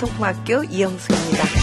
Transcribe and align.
성품학교 0.00 0.64
이영수입니다. 0.64 1.59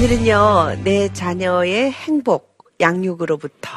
오늘은요, 0.00 0.84
내 0.84 1.12
자녀의 1.12 1.90
행복, 1.90 2.56
양육으로부터. 2.78 3.68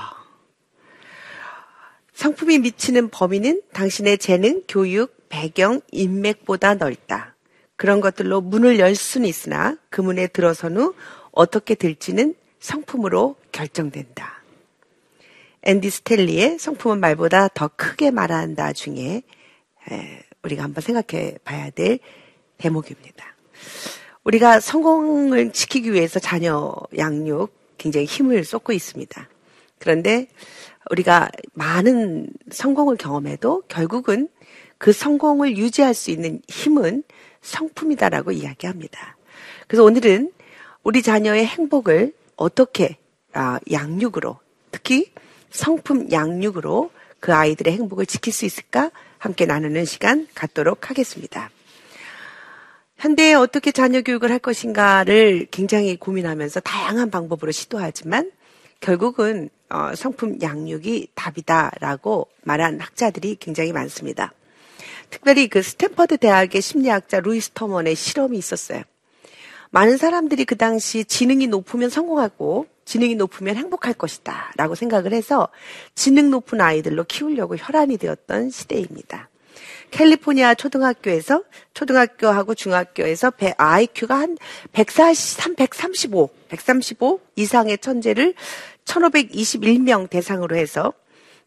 성품이 2.14 2.60
미치는 2.60 3.10
범위는 3.10 3.64
당신의 3.74 4.20
재능, 4.20 4.62
교육, 4.68 5.28
배경, 5.30 5.82
인맥보다 5.92 6.76
넓다. 6.76 7.36
그런 7.76 8.02
것들로 8.02 8.40
문을 8.40 8.78
열 8.78 8.94
수는 8.94 9.28
있으나 9.28 9.78
그 9.90 10.02
문에 10.02 10.28
들어선 10.28 10.78
후 10.78 10.94
어떻게 11.32 11.74
될지는 11.74 12.36
성품으로 12.60 13.36
결정된다. 13.52 14.44
앤디 15.64 15.90
스텔리의 15.90 16.60
성품은 16.60 17.00
말보다 17.00 17.48
더 17.48 17.68
크게 17.68 18.12
말한다 18.12 18.74
중에 18.74 19.24
우리가 20.44 20.62
한번 20.66 20.84
생각해 20.84 21.40
봐야 21.44 21.72
될 21.72 21.98
대목입니다. 22.60 23.26
우리가 24.24 24.60
성공을 24.60 25.52
지키기 25.52 25.94
위해서 25.94 26.20
자녀 26.20 26.74
양육 26.98 27.52
굉장히 27.78 28.06
힘을 28.06 28.44
쏟고 28.44 28.74
있습니다. 28.74 29.28
그런데 29.80 30.28
우리가 30.92 31.30
많은 31.54 32.28
성공을 32.52 32.98
경험해도 32.98 33.64
결국은 33.68 34.30
그 34.78 34.92
성공을 34.94 35.58
유지할 35.58 35.94
수 35.94 36.12
있는 36.12 36.42
힘은 36.48 37.04
성품이다라고 37.42 38.32
이야기합니다. 38.32 39.18
그래서 39.68 39.84
오늘은 39.84 40.32
우리 40.84 41.02
자녀의 41.02 41.46
행복을 41.46 42.14
어떻게 42.36 42.98
아, 43.34 43.60
양육으로 43.72 44.38
특히 44.72 45.12
성품 45.52 46.12
양육으로 46.12 46.92
그 47.20 47.34
아이들의 47.34 47.74
행복을 47.74 48.06
지킬 48.06 48.34
수 48.34 48.46
있을까 48.46 48.92
함께 49.18 49.46
나누는 49.46 49.86
시간 49.86 50.28
갖도록 50.34 50.90
하겠습니다. 50.90 51.50
현대에 53.02 53.34
어떻게 53.34 53.72
자녀 53.72 54.04
교육을 54.04 54.30
할 54.30 54.38
것인가를 54.38 55.48
굉장히 55.50 55.96
고민하면서 55.96 56.60
다양한 56.60 57.10
방법으로 57.10 57.52
시도하지만 57.52 58.32
결국은 58.80 59.50
어, 59.72 59.96
성품 59.96 60.38
양육이 60.40 61.08
답이다라고 61.16 62.28
말한 62.44 62.80
학자들이 62.80 63.38
굉장히 63.40 63.74
많습니다. 63.74 64.34
특별히 65.10 65.48
그 65.48 65.64
스탠퍼드 65.64 66.18
대학의 66.18 66.62
심리학자 66.62 67.22
루이스 67.22 67.52
터먼의 67.56 67.96
실험이 67.96 68.38
있었어요. 68.38 68.84
많은 69.72 69.98
사람들이 69.98 70.46
그 70.46 70.56
당시 70.56 71.04
지능이 71.04 71.48
높으면 71.48 71.90
성공하고 71.90 72.68
지능이 72.86 73.16
높으면 73.16 73.56
행복할 73.56 73.96
것이다 73.96 74.54
라고 74.58 74.76
생각을 74.76 75.12
해서 75.12 75.48
지능 75.96 76.30
높은 76.30 76.62
아이들로 76.62 77.06
키우려고 77.06 77.56
혈안이 77.58 77.98
되었던 77.98 78.52
시대입니다. 78.52 79.31
캘리포니아 79.92 80.56
초등학교에서 80.56 81.44
초등학교하고 81.74 82.56
중학교에서 82.56 83.32
IQ가 83.58 84.18
한 84.18 84.38
143, 84.72 85.56
135, 85.56 86.30
135 86.50 87.20
이상의 87.36 87.78
천재를 87.78 88.34
1521명 88.86 90.10
대상으로 90.10 90.56
해서 90.56 90.94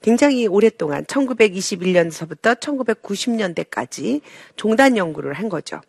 굉장히 0.02 0.46
오랫동안 0.46 1.04
1921년서부터 1.06 2.60
1990년대까지 2.60 4.20
종단 4.56 4.98
연구를 4.98 5.32
한 5.32 5.48
거죠. 5.48 5.80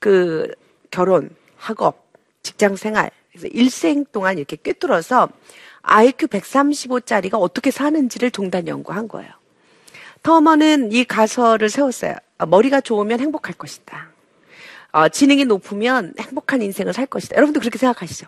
그 0.00 0.50
결혼, 0.90 1.30
학업, 1.56 2.08
직장 2.42 2.74
생활, 2.74 3.10
그래서 3.30 3.46
일생 3.48 4.04
동안 4.10 4.38
이렇게 4.38 4.56
꿰뚫어서 4.56 5.28
IQ 5.82 6.26
135짜리가 6.26 7.34
어떻게 7.34 7.70
사는지를 7.70 8.32
종단 8.32 8.66
연구한 8.66 9.06
거예요. 9.06 9.30
터머는 10.24 10.90
이 10.90 11.04
가설을 11.04 11.68
세웠어요. 11.68 12.14
아, 12.38 12.46
머리가 12.46 12.80
좋으면 12.80 13.20
행복할 13.20 13.54
것이다. 13.54 14.08
어, 14.90 15.08
지능이 15.08 15.44
높으면 15.44 16.14
행복한 16.18 16.62
인생을 16.62 16.94
살 16.94 17.04
것이다. 17.06 17.36
여러분도 17.36 17.60
그렇게 17.60 17.78
생각하시죠? 17.78 18.26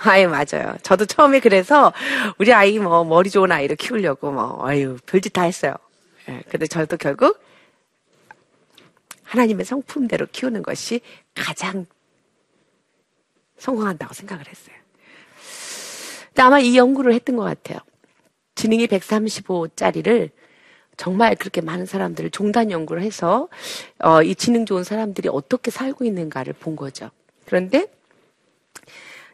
아예 0.00 0.26
맞아요. 0.26 0.76
저도 0.82 1.06
처음에 1.06 1.40
그래서 1.40 1.92
우리 2.38 2.52
아이 2.52 2.78
뭐 2.78 3.04
머리 3.04 3.30
좋은 3.30 3.50
아이를 3.50 3.76
키우려고 3.76 4.32
뭐 4.32 4.66
아유 4.66 4.98
별짓 5.06 5.32
다 5.32 5.42
했어요. 5.42 5.74
예, 6.28 6.42
근데 6.50 6.66
저도 6.66 6.96
결국 6.96 7.40
하나님의 9.22 9.64
성품대로 9.64 10.26
키우는 10.32 10.62
것이 10.62 11.00
가장 11.34 11.86
성공한다고 13.58 14.12
생각을 14.12 14.44
했어요. 14.48 14.76
근데 16.26 16.42
아마 16.42 16.58
이 16.58 16.76
연구를 16.76 17.14
했던 17.14 17.36
것 17.36 17.44
같아요. 17.44 17.78
지능이 18.56 18.88
135짜리를 18.88 20.30
정말 20.96 21.36
그렇게 21.36 21.60
많은 21.60 21.86
사람들을 21.86 22.30
종단 22.30 22.70
연구를 22.70 23.02
해서 23.02 23.48
어, 23.98 24.22
이 24.22 24.34
지능 24.34 24.66
좋은 24.66 24.84
사람들이 24.84 25.28
어떻게 25.30 25.70
살고 25.70 26.04
있는가를 26.04 26.54
본 26.54 26.76
거죠. 26.76 27.10
그런데 27.44 27.86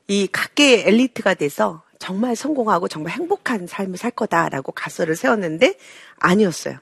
이 0.09 0.27
각계의 0.31 0.89
엘리트가 0.89 1.35
돼서 1.35 1.83
정말 1.99 2.35
성공하고 2.35 2.89
정말 2.89 3.13
행복한 3.13 3.67
삶을 3.67 3.97
살 3.97 4.11
거다라고 4.11 4.73
가설을 4.73 5.15
세웠는데 5.15 5.77
아니었어요. 6.19 6.79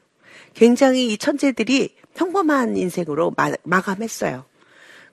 굉장히 0.54 1.12
이 1.12 1.18
천재들이 1.18 1.94
평범한 2.14 2.76
인생으로 2.76 3.34
마, 3.36 3.52
마감했어요. 3.62 4.44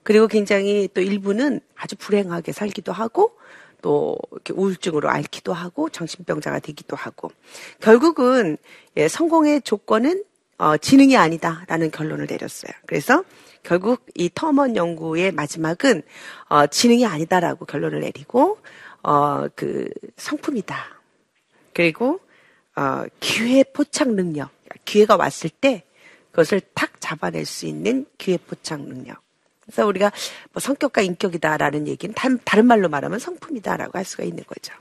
그리고 0.02 0.26
굉장히 0.26 0.88
또 0.94 1.02
일부는 1.02 1.60
아주 1.76 1.94
불행하게 1.96 2.52
살기도 2.52 2.92
하고 2.92 3.36
또 3.82 4.18
이렇게 4.32 4.52
우울증으로 4.52 5.08
앓기도 5.08 5.52
하고 5.52 5.88
정신병자가 5.88 6.60
되기도 6.60 6.96
하고 6.96 7.30
결국은 7.80 8.56
예, 8.96 9.08
성공의 9.08 9.62
조건은 9.62 10.24
어, 10.58 10.76
지능이 10.76 11.16
아니다라는 11.16 11.90
결론을 11.90 12.26
내렸어요. 12.28 12.72
그래서 12.86 13.24
결국 13.62 14.04
이 14.14 14.28
터먼 14.34 14.76
연구의 14.76 15.32
마지막은 15.32 16.02
어, 16.48 16.66
지능이 16.66 17.06
아니다라고 17.06 17.64
결론을 17.64 18.00
내리고 18.00 18.58
어, 19.02 19.46
그 19.54 19.88
성품이다. 20.16 20.76
그리고 21.72 22.20
어, 22.74 23.04
기회 23.20 23.62
포착 23.62 24.10
능력, 24.10 24.50
기회가 24.84 25.16
왔을 25.16 25.50
때 25.50 25.84
그것을 26.30 26.60
탁 26.74 27.00
잡아낼 27.00 27.46
수 27.46 27.66
있는 27.66 28.06
기회 28.18 28.36
포착 28.36 28.80
능력. 28.80 29.27
그래서 29.68 29.86
우리가 29.86 30.10
뭐 30.52 30.60
성격과 30.60 31.02
인격이다라는 31.02 31.88
얘기는 31.88 32.14
다른 32.44 32.66
말로 32.66 32.88
말하면 32.88 33.18
성품이다라고 33.18 33.98
할 33.98 34.04
수가 34.04 34.24
있는 34.24 34.42
거죠. 34.44 34.72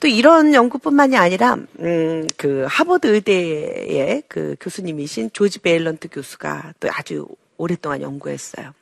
또 0.00 0.06
이런 0.06 0.54
연구뿐만이 0.54 1.16
아니라 1.16 1.56
음, 1.80 2.28
그 2.36 2.66
하버드 2.68 3.06
의대의 3.08 4.22
그 4.28 4.54
교수님이신 4.60 5.30
조지 5.32 5.58
베일런트 5.60 6.08
교수가 6.08 6.74
또 6.78 6.88
아주 6.92 7.26
오랫동안 7.56 8.02
연구했어요. 8.02 8.74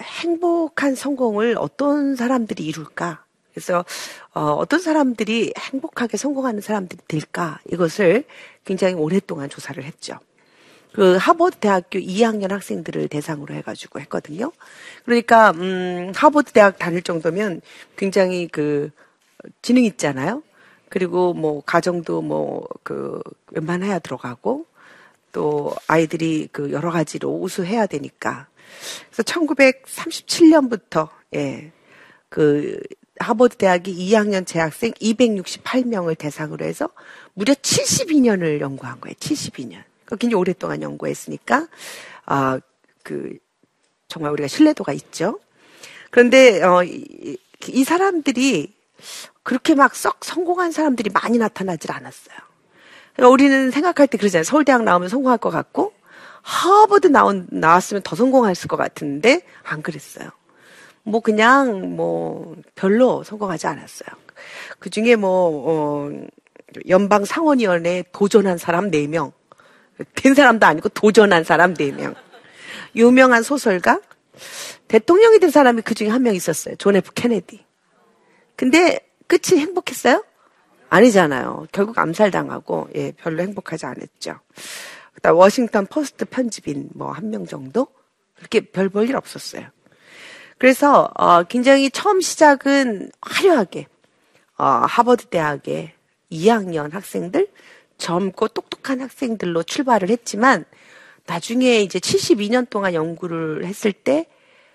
행복한 0.00 0.94
성공을 0.94 1.56
어떤 1.58 2.16
사람들이 2.16 2.64
이룰까? 2.64 3.22
그래서 3.52 3.84
어, 4.32 4.40
어떤 4.54 4.80
사람들이 4.80 5.52
행복하게 5.56 6.16
성공하는 6.16 6.62
사람들이 6.62 7.00
될까? 7.06 7.60
이것을 7.70 8.24
굉장히 8.64 8.94
오랫동안 8.94 9.48
조사를 9.48 9.84
했죠. 9.84 10.18
그 10.94 11.16
하버드 11.16 11.56
대학교 11.58 11.98
2학년 11.98 12.50
학생들을 12.50 13.08
대상으로 13.08 13.54
해가지고 13.54 14.00
했거든요. 14.00 14.52
그러니까 15.04 15.50
음 15.56 16.12
하버드 16.14 16.52
대학 16.52 16.78
다닐 16.78 17.02
정도면 17.02 17.60
굉장히 17.96 18.48
그 18.48 18.90
지능 19.62 19.84
있잖아요. 19.84 20.42
그리고 20.88 21.34
뭐 21.34 21.62
가정도 21.64 22.22
뭐 22.22 22.64
그 22.84 23.20
웬만해야 23.52 23.98
들어가고 23.98 24.66
또 25.32 25.74
아이들이 25.88 26.48
그 26.52 26.70
여러 26.70 26.92
가지로 26.92 27.34
우수해야 27.40 27.86
되니까. 27.86 28.46
그래서 29.10 29.22
1937년부터 29.24 31.08
예. 31.34 31.72
그 32.28 32.78
하버드 33.18 33.56
대학이 33.56 33.94
2학년 33.94 34.46
재학생 34.46 34.92
268명을 34.92 36.16
대상으로 36.18 36.64
해서 36.64 36.90
무려 37.32 37.54
72년을 37.54 38.60
연구한 38.60 39.00
거예요. 39.00 39.14
72년. 39.18 39.82
굉장히 40.16 40.40
오랫동안 40.40 40.82
연구했으니까 40.82 41.68
아, 42.26 42.60
그 43.02 43.36
정말 44.08 44.32
우리가 44.32 44.48
신뢰도가 44.48 44.92
있죠. 44.92 45.40
그런데 46.10 46.62
어, 46.62 46.84
이, 46.84 47.36
이 47.68 47.84
사람들이 47.84 48.74
그렇게 49.42 49.74
막 49.74 49.94
썩 49.94 50.24
성공한 50.24 50.72
사람들이 50.72 51.10
많이 51.10 51.38
나타나질 51.38 51.92
않았어요. 51.92 52.36
그러니까 53.14 53.32
우리는 53.32 53.70
생각할 53.70 54.06
때 54.08 54.18
그러잖아요. 54.18 54.44
서울대학 54.44 54.84
나오면 54.84 55.08
성공할 55.08 55.38
것 55.38 55.50
같고 55.50 55.92
하버드 56.42 57.06
나온, 57.06 57.46
나왔으면 57.50 58.02
더 58.02 58.16
성공했을 58.16 58.68
것 58.68 58.76
같은데 58.76 59.42
안 59.62 59.82
그랬어요. 59.82 60.30
뭐 61.02 61.20
그냥 61.20 61.96
뭐 61.96 62.56
별로 62.74 63.22
성공하지 63.24 63.66
않았어요. 63.66 64.08
그 64.78 64.90
중에 64.90 65.16
뭐, 65.16 65.30
어, 65.66 66.26
연방 66.88 67.24
상원위원회에 67.24 68.04
도전한 68.12 68.58
사람 68.58 68.90
4명. 68.90 69.32
된 70.14 70.34
사람도 70.34 70.66
아니고 70.66 70.88
도전한 70.90 71.44
사람 71.44 71.74
4명. 71.74 72.14
유명한 72.96 73.42
소설가? 73.42 74.00
대통령이 74.88 75.38
된 75.38 75.50
사람이 75.50 75.82
그 75.82 75.94
중에 75.94 76.08
한 76.08 76.22
명 76.22 76.34
있었어요. 76.34 76.76
존 76.76 76.96
F. 76.96 77.12
케네디. 77.14 77.64
근데 78.56 79.00
끝이 79.26 79.60
행복했어요? 79.60 80.24
아니잖아요. 80.90 81.66
결국 81.72 81.98
암살당하고, 81.98 82.88
예, 82.94 83.12
별로 83.12 83.42
행복하지 83.42 83.86
않았죠. 83.86 84.38
그다음 85.14 85.36
워싱턴 85.36 85.86
포스트 85.86 86.24
편집인 86.24 86.90
뭐 86.94 87.12
한 87.12 87.30
명 87.30 87.46
정도? 87.46 87.88
그렇게 88.36 88.60
별 88.60 88.88
볼 88.90 89.08
일 89.08 89.16
없었어요. 89.16 89.66
그래서, 90.58 91.10
어, 91.16 91.42
굉장히 91.44 91.90
처음 91.90 92.20
시작은 92.20 93.10
화려하게, 93.22 93.86
어, 94.58 94.64
하버드 94.64 95.26
대학의 95.26 95.92
2학년 96.30 96.92
학생들, 96.92 97.48
젊고 97.98 98.48
똑똑 98.48 98.73
한 98.90 99.00
학생들로 99.00 99.62
출발을 99.62 100.10
했지만, 100.10 100.64
나중에 101.26 101.80
이제 101.80 101.98
72년 101.98 102.68
동안 102.68 102.94
연구를 102.94 103.64
했을 103.64 103.92
때 103.92 104.26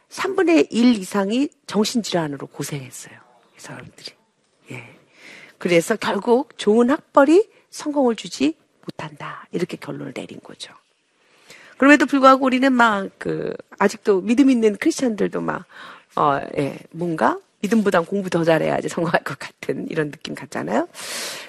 3분의 0.10 0.68
1 0.72 0.96
이상이 0.96 1.50
정신질환으로 1.68 2.48
고생했어요. 2.48 3.14
이 3.58 3.60
사람들이. 3.62 4.12
예. 4.72 4.96
그래서 5.58 5.96
결국 5.96 6.58
좋은 6.58 6.90
학벌이 6.90 7.50
성공을 7.70 8.16
주지 8.16 8.56
못한다. 8.82 9.46
이렇게 9.52 9.78
결론을 9.78 10.14
내린 10.14 10.40
거죠. 10.42 10.74
그럼에도 11.78 12.06
불구하고 12.08 12.46
우리는 12.46 12.74
막, 12.74 13.10
그, 13.18 13.54
아직도 13.78 14.22
믿음 14.22 14.50
있는 14.50 14.76
크리스천들도 14.76 15.42
막, 15.42 15.66
어, 16.16 16.40
예, 16.58 16.78
뭔가 16.92 17.40
믿음보단 17.62 18.06
공부 18.06 18.30
더 18.30 18.44
잘해야지 18.44 18.90
성공할 18.90 19.24
것 19.24 19.38
같은 19.38 19.88
이런 19.90 20.12
느낌 20.12 20.34
같잖아요. 20.34 20.88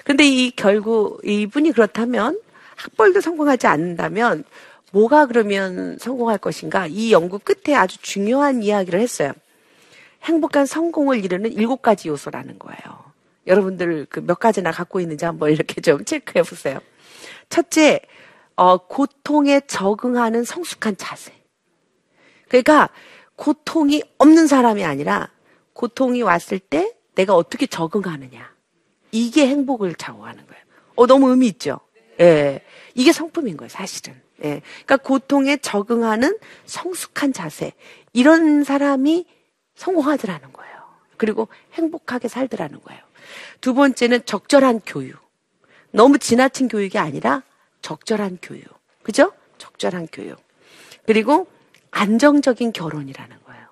근데 0.03 0.27
이 0.27 0.51
결국 0.51 1.21
이분이 1.25 1.71
그렇다면 1.71 2.39
학벌도 2.81 3.21
성공하지 3.21 3.67
않는다면 3.67 4.43
뭐가 4.91 5.27
그러면 5.27 5.97
성공할 5.99 6.37
것인가? 6.37 6.87
이 6.87 7.11
연구 7.13 7.39
끝에 7.39 7.75
아주 7.75 7.97
중요한 8.01 8.63
이야기를 8.63 8.99
했어요. 8.99 9.31
행복한 10.23 10.65
성공을 10.65 11.23
이루는 11.23 11.53
일곱 11.53 11.81
가지 11.81 12.09
요소라는 12.09 12.59
거예요. 12.59 13.11
여러분들 13.47 14.05
그 14.09 14.21
몇 14.21 14.39
가지나 14.39 14.71
갖고 14.71 14.99
있는지 14.99 15.25
한번 15.25 15.51
이렇게 15.51 15.81
좀 15.81 16.03
체크해 16.05 16.43
보세요. 16.43 16.79
첫째, 17.49 18.01
어, 18.55 18.77
고통에 18.77 19.61
적응하는 19.61 20.43
성숙한 20.43 20.97
자세. 20.97 21.33
그러니까 22.47 22.89
고통이 23.35 24.03
없는 24.17 24.47
사람이 24.47 24.83
아니라 24.83 25.29
고통이 25.73 26.21
왔을 26.21 26.59
때 26.59 26.93
내가 27.15 27.35
어떻게 27.35 27.65
적응하느냐. 27.65 28.51
이게 29.11 29.47
행복을 29.47 29.95
좌우하는 29.95 30.45
거예요. 30.45 30.63
어, 30.95 31.07
너무 31.07 31.29
의미 31.29 31.47
있죠? 31.47 31.79
예. 32.19 32.61
이게 32.95 33.11
성품인 33.11 33.57
거예요, 33.57 33.69
사실은. 33.69 34.21
예. 34.43 34.61
그러니까 34.85 34.97
고통에 34.97 35.57
적응하는 35.57 36.37
성숙한 36.65 37.33
자세. 37.33 37.73
이런 38.13 38.63
사람이 38.63 39.25
성공하더라는 39.75 40.51
거예요. 40.53 40.71
그리고 41.17 41.47
행복하게 41.73 42.27
살더라는 42.27 42.81
거예요. 42.81 43.01
두 43.61 43.73
번째는 43.73 44.25
적절한 44.25 44.81
교육. 44.85 45.19
너무 45.91 46.17
지나친 46.17 46.67
교육이 46.67 46.97
아니라 46.97 47.43
적절한 47.81 48.39
교육. 48.41 48.65
그죠? 49.03 49.31
적절한 49.57 50.07
교육. 50.11 50.37
그리고 51.05 51.47
안정적인 51.91 52.73
결혼이라는 52.73 53.37
거예요. 53.45 53.67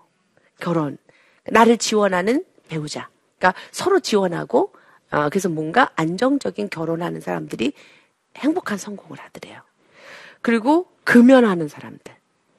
결혼. 0.60 0.98
나를 1.46 1.78
지원하는 1.78 2.46
배우자. 2.68 3.10
그러니까 3.38 3.60
서로 3.72 4.00
지원하고, 4.00 4.74
어, 5.12 5.30
그래서 5.30 5.50
뭔가 5.50 5.90
안정적인 5.96 6.70
결혼하는 6.70 7.22
사람들이 7.22 7.74
행복한 8.40 8.78
성공을 8.78 9.20
하더래요. 9.20 9.62
그리고 10.42 10.88
금연하는 11.04 11.68
사람들. 11.68 12.16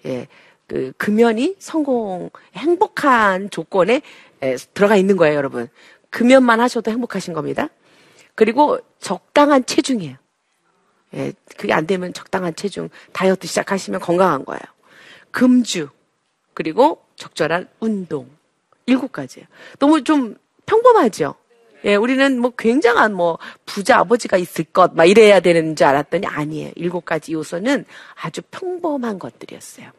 예. 0.06 0.28
그 0.66 0.92
금연이 0.96 1.56
성공, 1.58 2.30
행복한 2.54 3.50
조건에 3.50 4.02
에, 4.40 4.56
들어가 4.72 4.94
있는 4.96 5.16
거예요, 5.16 5.34
여러분. 5.34 5.68
금연만 6.10 6.60
하셔도 6.60 6.90
행복하신 6.92 7.34
겁니다. 7.34 7.68
그리고 8.36 8.78
적당한 9.00 9.66
체중이에요. 9.66 10.16
예, 11.14 11.32
그게 11.56 11.72
안 11.72 11.86
되면 11.86 12.12
적당한 12.12 12.54
체중, 12.54 12.88
다이어트 13.12 13.48
시작하시면 13.48 14.00
건강한 14.00 14.44
거예요. 14.44 14.60
금주, 15.32 15.88
그리고 16.54 17.04
적절한 17.16 17.68
운동. 17.80 18.30
일곱 18.86 19.12
가지예요. 19.12 19.46
너무 19.78 20.04
좀 20.04 20.36
평범하죠? 20.66 21.34
예, 21.84 21.94
우리는 21.94 22.38
뭐 22.38 22.52
굉장한 22.56 23.14
뭐 23.14 23.38
부자 23.64 23.98
아버지가 23.98 24.36
있을 24.36 24.64
것, 24.64 24.94
막 24.94 25.06
이래야 25.06 25.40
되는 25.40 25.76
줄 25.76 25.86
알았더니 25.86 26.26
아니에요. 26.26 26.72
일곱 26.76 27.04
가지 27.04 27.32
요소는 27.32 27.84
아주 28.22 28.42
평범한 28.50 29.18
것들이었어요. 29.18 29.90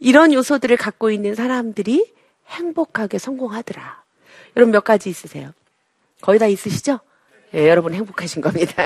이런 0.00 0.32
요소들을 0.32 0.76
갖고 0.76 1.10
있는 1.10 1.34
사람들이 1.34 2.12
행복하게 2.48 3.18
성공하더라. 3.18 4.02
여러분 4.56 4.72
몇 4.72 4.84
가지 4.84 5.08
있으세요? 5.08 5.52
거의 6.20 6.38
다 6.38 6.46
있으시죠? 6.46 7.00
예, 7.54 7.68
여러분 7.68 7.94
행복하신 7.94 8.42
겁니다. 8.42 8.84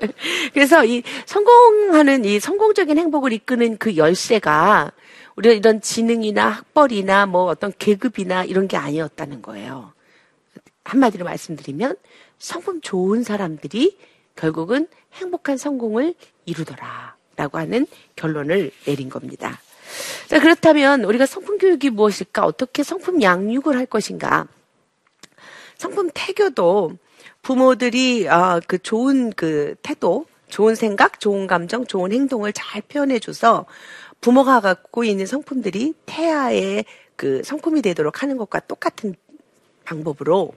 그래서 0.52 0.84
이 0.84 1.02
성공하는 1.24 2.24
이 2.26 2.38
성공적인 2.38 2.98
행복을 2.98 3.32
이끄는 3.32 3.78
그 3.78 3.96
열쇠가 3.96 4.92
우리가 5.36 5.54
이런 5.54 5.80
지능이나 5.80 6.48
학벌이나 6.48 7.26
뭐 7.26 7.44
어떤 7.44 7.72
계급이나 7.78 8.44
이런 8.44 8.68
게 8.68 8.76
아니었다는 8.76 9.40
거예요. 9.40 9.92
한마디로 10.90 11.24
말씀드리면 11.24 11.96
성품 12.38 12.80
좋은 12.80 13.22
사람들이 13.22 13.96
결국은 14.34 14.88
행복한 15.14 15.56
성공을 15.56 16.14
이루더라. 16.46 17.16
라고 17.36 17.58
하는 17.58 17.86
결론을 18.16 18.70
내린 18.84 19.08
겁니다. 19.08 19.60
자, 20.26 20.40
그렇다면 20.40 21.04
우리가 21.04 21.24
성품 21.24 21.58
교육이 21.58 21.88
무엇일까? 21.90 22.44
어떻게 22.44 22.82
성품 22.82 23.22
양육을 23.22 23.76
할 23.76 23.86
것인가? 23.86 24.46
성품 25.78 26.10
태교도 26.12 26.98
부모들이 27.40 28.28
아, 28.28 28.60
그 28.66 28.78
좋은 28.78 29.30
그 29.30 29.74
태도, 29.82 30.26
좋은 30.48 30.74
생각, 30.74 31.18
좋은 31.18 31.46
감정, 31.46 31.86
좋은 31.86 32.12
행동을 32.12 32.52
잘 32.52 32.82
표현해줘서 32.82 33.64
부모가 34.20 34.60
갖고 34.60 35.04
있는 35.04 35.24
성품들이 35.24 35.94
태아의 36.04 36.84
그 37.16 37.42
성품이 37.42 37.80
되도록 37.80 38.22
하는 38.22 38.36
것과 38.36 38.60
똑같은 38.60 39.14
방법으로 39.84 40.52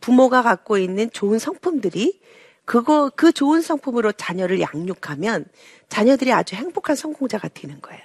부모가 0.00 0.42
갖고 0.42 0.78
있는 0.78 1.10
좋은 1.10 1.38
성품들이 1.38 2.20
그거 2.64 3.10
그 3.14 3.32
좋은 3.32 3.62
성품으로 3.62 4.12
자녀를 4.12 4.60
양육하면 4.60 5.46
자녀들이 5.88 6.32
아주 6.32 6.56
행복한 6.56 6.96
성공자가 6.96 7.48
되는 7.48 7.80
거예요. 7.80 8.02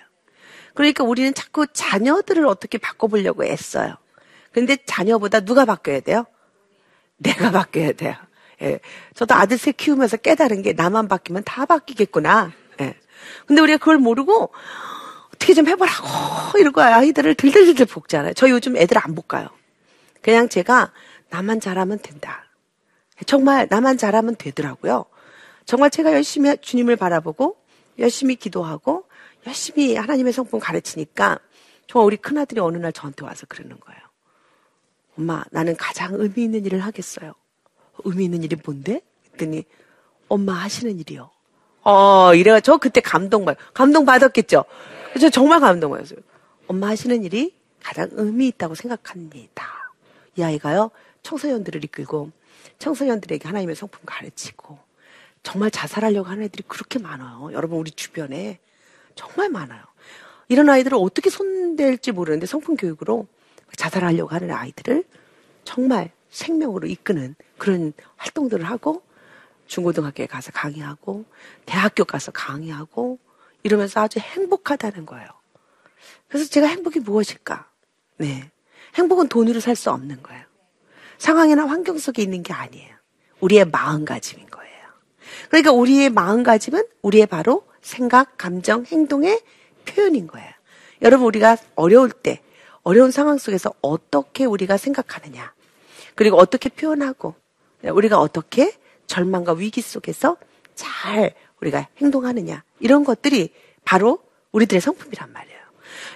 그러니까 0.74 1.04
우리는 1.04 1.34
자꾸 1.34 1.68
자녀들을 1.68 2.46
어떻게 2.46 2.78
바꿔보려고 2.78 3.44
애써요. 3.44 3.96
근데 4.52 4.78
자녀보다 4.86 5.42
누가 5.42 5.66
바뀌어야 5.66 6.02
돼요? 6.02 6.26
내가 7.18 7.52
바뀌어야 7.52 7.94
돼요. 7.94 8.16
예. 8.62 8.80
저도 9.16 9.34
아들 9.34 9.58
셋 9.58 9.78
키우면서 9.78 10.18
깨달은 10.18 10.62
게 10.62 10.74
나만 10.74 11.08
바뀌면 11.08 11.44
다 11.44 11.66
바뀌겠구나. 11.66 12.52
예. 12.82 12.96
근데 13.46 13.62
우리가 13.62 13.78
그걸 13.78 13.98
모르고 13.98 14.52
어떻게 15.34 15.54
좀 15.54 15.68
해보라고 15.68 16.58
이러고 16.60 16.82
아이들을 16.82 17.36
들들들들 17.36 17.86
볶잖아요. 17.88 18.34
저 18.34 18.50
요즘 18.50 18.78
애들 18.78 18.98
안 18.98 19.16
볶아요. 19.16 19.50
그냥 20.22 20.50
제가 20.50 20.92
나만 21.30 21.60
잘하면 21.60 22.00
된다. 22.00 22.46
정말 23.26 23.68
나만 23.70 23.98
잘하면 23.98 24.36
되더라고요. 24.36 25.06
정말 25.66 25.90
제가 25.90 26.14
열심히 26.14 26.58
주님을 26.58 26.96
바라보고 26.96 27.58
열심히 28.00 28.36
기도하고 28.36 29.06
열심히 29.48 29.96
하나님의 29.96 30.34
성품 30.34 30.60
가르치니까 30.60 31.40
정말 31.88 32.06
우리 32.08 32.18
큰아들이 32.18 32.60
어느 32.62 32.78
날 32.78 32.94
저한테 32.94 33.26
와서 33.26 33.46
그러는 33.48 33.80
거예요. 33.80 34.02
엄마, 35.18 35.44
나는 35.52 35.76
가장 35.76 36.14
의미 36.14 36.44
있는 36.44 36.66
일을 36.66 36.80
하겠어요. 36.80 37.34
의미 38.06 38.26
있는 38.26 38.44
일이 38.44 38.56
뭔데? 38.64 39.02
그랬더니, 39.34 39.66
엄마 40.28 40.54
하시는 40.54 40.98
일이요. 41.00 41.30
어, 41.84 42.34
이래가 42.34 42.60
저 42.60 42.78
그때 42.78 43.02
감동받, 43.02 43.58
감동받았겠죠? 43.74 44.64
저 45.20 45.30
정말 45.30 45.60
감동받았어요. 45.60 46.20
엄마 46.68 46.88
하시는 46.88 47.24
일이 47.24 47.56
가장 47.84 48.08
의미 48.14 48.48
있다고 48.48 48.76
생각합니다. 48.76 49.81
이 50.38 50.44
아이가요, 50.44 50.92
청소년들을 51.24 51.84
이끌고, 51.86 52.32
청소년들에게 52.80 53.48
하나님의 53.48 53.76
성품 53.76 54.02
가르치고, 54.06 54.80
정말 55.44 55.72
자살하려고 55.72 56.30
하는 56.30 56.44
애들이 56.44 56.64
그렇게 56.68 57.00
많아요. 57.00 57.52
여러분, 57.54 57.80
우리 57.80 57.92
주변에. 57.92 58.60
정말 59.16 59.50
많아요. 59.50 59.84
이런 60.48 60.70
아이들을 60.70 60.98
어떻게 61.00 61.30
손댈지 61.30 62.12
모르는데 62.12 62.46
성품 62.46 62.76
교육으로 62.76 63.28
자살하려고 63.78 64.36
하는 64.36 64.52
아이들을 64.52 65.06
정말 65.64 66.12
생명으로 66.30 66.88
이끄는 66.88 67.36
그런 67.58 67.94
활동들을 68.18 68.66
하고 68.66 69.02
중고등학교에 69.68 70.26
가서 70.26 70.52
강의하고 70.52 71.26
대학교 71.66 72.04
가서 72.04 72.32
강의하고 72.32 73.20
이러면서 73.64 74.02
아주 74.02 74.20
행복하다는 74.20 75.06
거예요. 75.06 75.30
그래서 76.28 76.50
제가 76.50 76.68
행복이 76.68 77.00
무엇일까? 77.00 77.70
네. 78.18 78.52
행복은 78.96 79.28
돈으로 79.28 79.60
살 79.60 79.76
수 79.76 79.90
없는 79.92 80.22
거예요. 80.24 80.44
상황이나 81.18 81.66
환경 81.68 81.98
속에 81.98 82.22
있는 82.22 82.44
게 82.44 82.54
아니에요. 82.54 82.96
우리의 83.40 83.66
마음가짐인 83.66 84.50
거예요. 84.50 84.72
그러니까 85.50 85.72
우리의 85.72 86.10
마음가짐은 86.10 86.86
우리의 87.02 87.26
바로 87.28 87.66
생각, 87.82 88.38
감정, 88.38 88.86
행동의 88.86 89.42
표현인 89.86 90.28
거예요. 90.28 90.50
여러분, 91.02 91.26
우리가 91.28 91.58
어려울 91.76 92.12
때, 92.12 92.42
어려운 92.84 93.12
상황 93.12 93.38
속에서 93.38 93.74
어떻게 93.82 94.46
우리가 94.46 94.78
생각하느냐, 94.78 95.54
그리고 96.16 96.38
어떻게 96.38 96.70
표현하고, 96.70 97.36
우리가 97.84 98.20
어떻게 98.20 98.76
절망과 99.08 99.54
위기 99.54 99.82
속에서 99.82 100.38
잘 100.76 101.34
우리가 101.62 101.88
행동하느냐, 101.98 102.64
이런 102.80 103.04
것들이 103.04 103.54
바로 103.84 104.24
우리들의 104.52 104.82
성품이란 104.82 105.32
말이에요. 105.32 105.61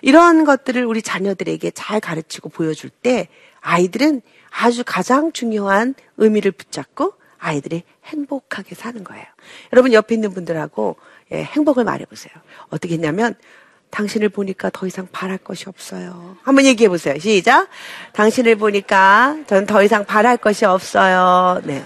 이런 0.01 0.45
것들을 0.45 0.83
우리 0.85 1.01
자녀들에게 1.01 1.71
잘 1.71 1.99
가르치고 1.99 2.49
보여줄 2.49 2.89
때 2.89 3.27
아이들은 3.61 4.21
아주 4.51 4.83
가장 4.85 5.31
중요한 5.31 5.95
의미를 6.17 6.51
붙잡고 6.51 7.13
아이들이 7.37 7.83
행복하게 8.05 8.75
사는 8.75 9.03
거예요. 9.03 9.25
여러분 9.73 9.93
옆에 9.93 10.15
있는 10.15 10.33
분들하고 10.33 10.95
예, 11.31 11.43
행복을 11.43 11.83
말해보세요. 11.83 12.33
어떻게 12.69 12.93
했냐면 12.95 13.35
당신을 13.89 14.29
보니까 14.29 14.69
더 14.71 14.87
이상 14.87 15.07
바랄 15.11 15.37
것이 15.37 15.69
없어요. 15.69 16.37
한번 16.43 16.65
얘기해 16.65 16.89
보세요. 16.89 17.17
시작. 17.17 17.67
당신을 18.13 18.55
보니까 18.57 19.37
전 19.47 19.65
더 19.65 19.83
이상 19.83 20.05
바랄 20.05 20.37
것이 20.37 20.65
없어요. 20.65 21.61
네. 21.63 21.83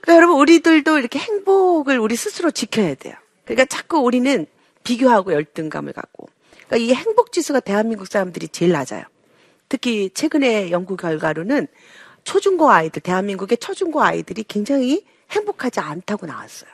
그러니까 0.00 0.16
여러분 0.16 0.36
우리들도 0.40 0.98
이렇게 0.98 1.18
행복을 1.18 1.98
우리 1.98 2.16
스스로 2.16 2.50
지켜야 2.50 2.94
돼요. 2.94 3.14
그러니까 3.44 3.64
자꾸 3.64 3.98
우리는 3.98 4.46
비교하고 4.84 5.32
열등감을 5.32 5.92
갖고. 5.92 6.28
그러니까 6.66 6.76
이 6.76 6.94
행복 6.94 7.32
지수가 7.32 7.60
대한민국 7.60 8.06
사람들이 8.06 8.48
제일 8.48 8.72
낮아요. 8.72 9.04
특히 9.68 10.10
최근에 10.12 10.70
연구 10.70 10.96
결과로는 10.96 11.66
초중고 12.24 12.70
아이들, 12.70 13.02
대한민국의 13.02 13.58
초중고 13.58 14.02
아이들이 14.02 14.44
굉장히 14.44 15.04
행복하지 15.30 15.80
않다고 15.80 16.26
나왔어요. 16.26 16.70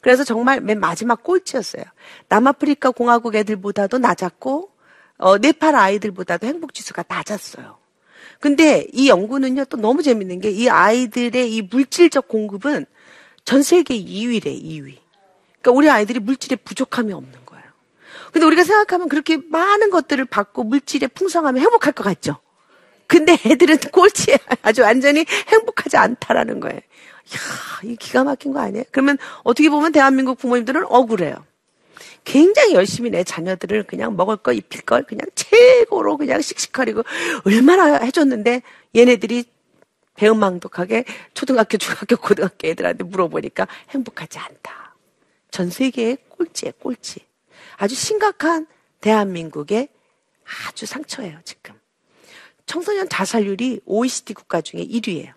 그래서 0.00 0.22
정말 0.22 0.60
맨 0.60 0.78
마지막 0.78 1.24
꼴찌였어요. 1.24 1.82
남아프리카 2.28 2.90
공화국 2.90 3.34
애들보다도 3.34 3.98
낮았고, 3.98 4.70
어, 5.18 5.38
네팔 5.38 5.74
아이들보다도 5.74 6.46
행복 6.46 6.74
지수가 6.74 7.04
낮았어요. 7.08 7.78
근데 8.38 8.86
이 8.92 9.08
연구는요, 9.08 9.64
또 9.64 9.76
너무 9.78 10.02
재밌는 10.02 10.40
게 10.40 10.50
이 10.50 10.68
아이들의 10.68 11.52
이 11.54 11.62
물질적 11.62 12.28
공급은 12.28 12.86
전 13.44 13.62
세계 13.62 13.98
2위래, 13.98 14.44
2위. 14.62 14.98
그러니까 15.66 15.72
우리 15.72 15.90
아이들이 15.90 16.20
물질에 16.20 16.54
부족함이 16.54 17.12
없는 17.12 17.32
거예요. 17.44 17.64
근데 18.32 18.46
우리가 18.46 18.62
생각하면 18.62 19.08
그렇게 19.08 19.36
많은 19.36 19.90
것들을 19.90 20.24
받고 20.26 20.62
물질에 20.62 21.08
풍성하면 21.08 21.60
행복할 21.60 21.92
것 21.92 22.04
같죠? 22.04 22.38
근데 23.08 23.36
애들은 23.44 23.78
꼴찌에 23.90 24.38
아주 24.62 24.82
완전히 24.82 25.24
행복하지 25.48 25.96
않다라는 25.96 26.60
거예요. 26.60 26.78
이야, 26.78 27.90
이 27.90 27.96
기가 27.96 28.22
막힌 28.22 28.52
거 28.52 28.60
아니에요? 28.60 28.84
그러면 28.92 29.18
어떻게 29.42 29.68
보면 29.68 29.90
대한민국 29.90 30.38
부모님들은 30.38 30.84
억울해요. 30.88 31.44
굉장히 32.22 32.74
열심히 32.74 33.10
내 33.10 33.24
자녀들을 33.24 33.84
그냥 33.84 34.16
먹을 34.16 34.36
거 34.36 34.52
입힐 34.52 34.82
걸 34.82 35.02
그냥 35.02 35.26
최고로 35.34 36.16
그냥 36.16 36.40
씩씩거리고 36.40 37.02
얼마나 37.44 37.96
해줬는데 37.96 38.62
얘네들이 38.94 39.44
배은망덕하게 40.14 41.04
초등학교, 41.34 41.76
중학교, 41.76 42.16
고등학교 42.16 42.68
애들한테 42.68 43.04
물어보니까 43.04 43.66
행복하지 43.90 44.38
않다. 44.38 44.85
전 45.56 45.70
세계의 45.70 46.18
꼴찌에 46.28 46.72
꼴찌. 46.78 47.20
아주 47.78 47.94
심각한 47.94 48.66
대한민국의 49.00 49.88
아주 50.68 50.84
상처예요, 50.84 51.38
지금. 51.44 51.72
청소년 52.66 53.08
자살률이 53.08 53.80
OECD 53.86 54.34
국가 54.34 54.60
중에 54.60 54.84
1위예요. 54.84 55.32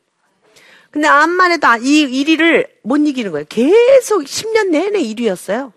근데 0.91 1.07
암만 1.07 1.53
해도 1.53 1.67
이 1.81 2.25
1위를 2.25 2.69
못 2.83 2.97
이기는 2.97 3.31
거예요. 3.31 3.45
계속 3.47 4.23
10년 4.23 4.71
내내 4.71 5.01
1위였어요. 5.01 5.71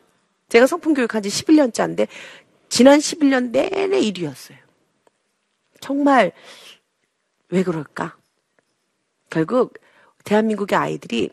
제가 0.48 0.66
성품 0.66 0.94
교육한 0.94 1.22
지 1.22 1.28
11년째인데 1.28 2.08
지난 2.68 2.98
11년 2.98 3.50
내내 3.50 4.00
1위였어요. 4.00 4.56
정말 5.80 6.32
왜 7.48 7.62
그럴까? 7.62 8.16
결국 9.30 9.78
대한민국의 10.24 10.76
아이들이 10.76 11.30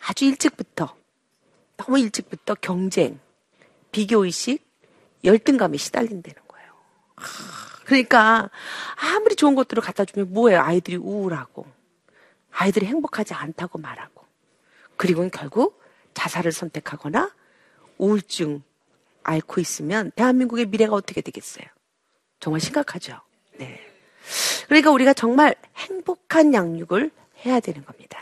아주 0.00 0.24
일찍부터 0.24 0.98
너무 1.80 1.98
일찍부터 1.98 2.54
경쟁, 2.56 3.18
비교의식, 3.90 4.62
열등감에 5.24 5.78
시달린다는 5.78 6.42
거예요. 6.46 6.72
그러니까 7.86 8.50
아무리 8.96 9.34
좋은 9.34 9.54
것들을 9.54 9.82
갖다 9.82 10.04
주면 10.04 10.32
뭐예요? 10.32 10.60
아이들이 10.60 10.96
우울하고 10.96 11.66
아이들이 12.52 12.84
행복하지 12.84 13.32
않다고 13.32 13.78
말하고 13.78 14.26
그리고는 14.96 15.30
결국 15.30 15.82
자살을 16.12 16.52
선택하거나 16.52 17.34
우울증 17.96 18.62
앓고 19.22 19.60
있으면 19.60 20.10
대한민국의 20.16 20.66
미래가 20.66 20.94
어떻게 20.94 21.22
되겠어요? 21.22 21.64
정말 22.40 22.60
심각하죠. 22.60 23.20
네. 23.56 23.80
그러니까 24.66 24.90
우리가 24.90 25.14
정말 25.14 25.54
행복한 25.76 26.52
양육을 26.52 27.10
해야 27.44 27.60
되는 27.60 27.84
겁니다. 27.84 28.18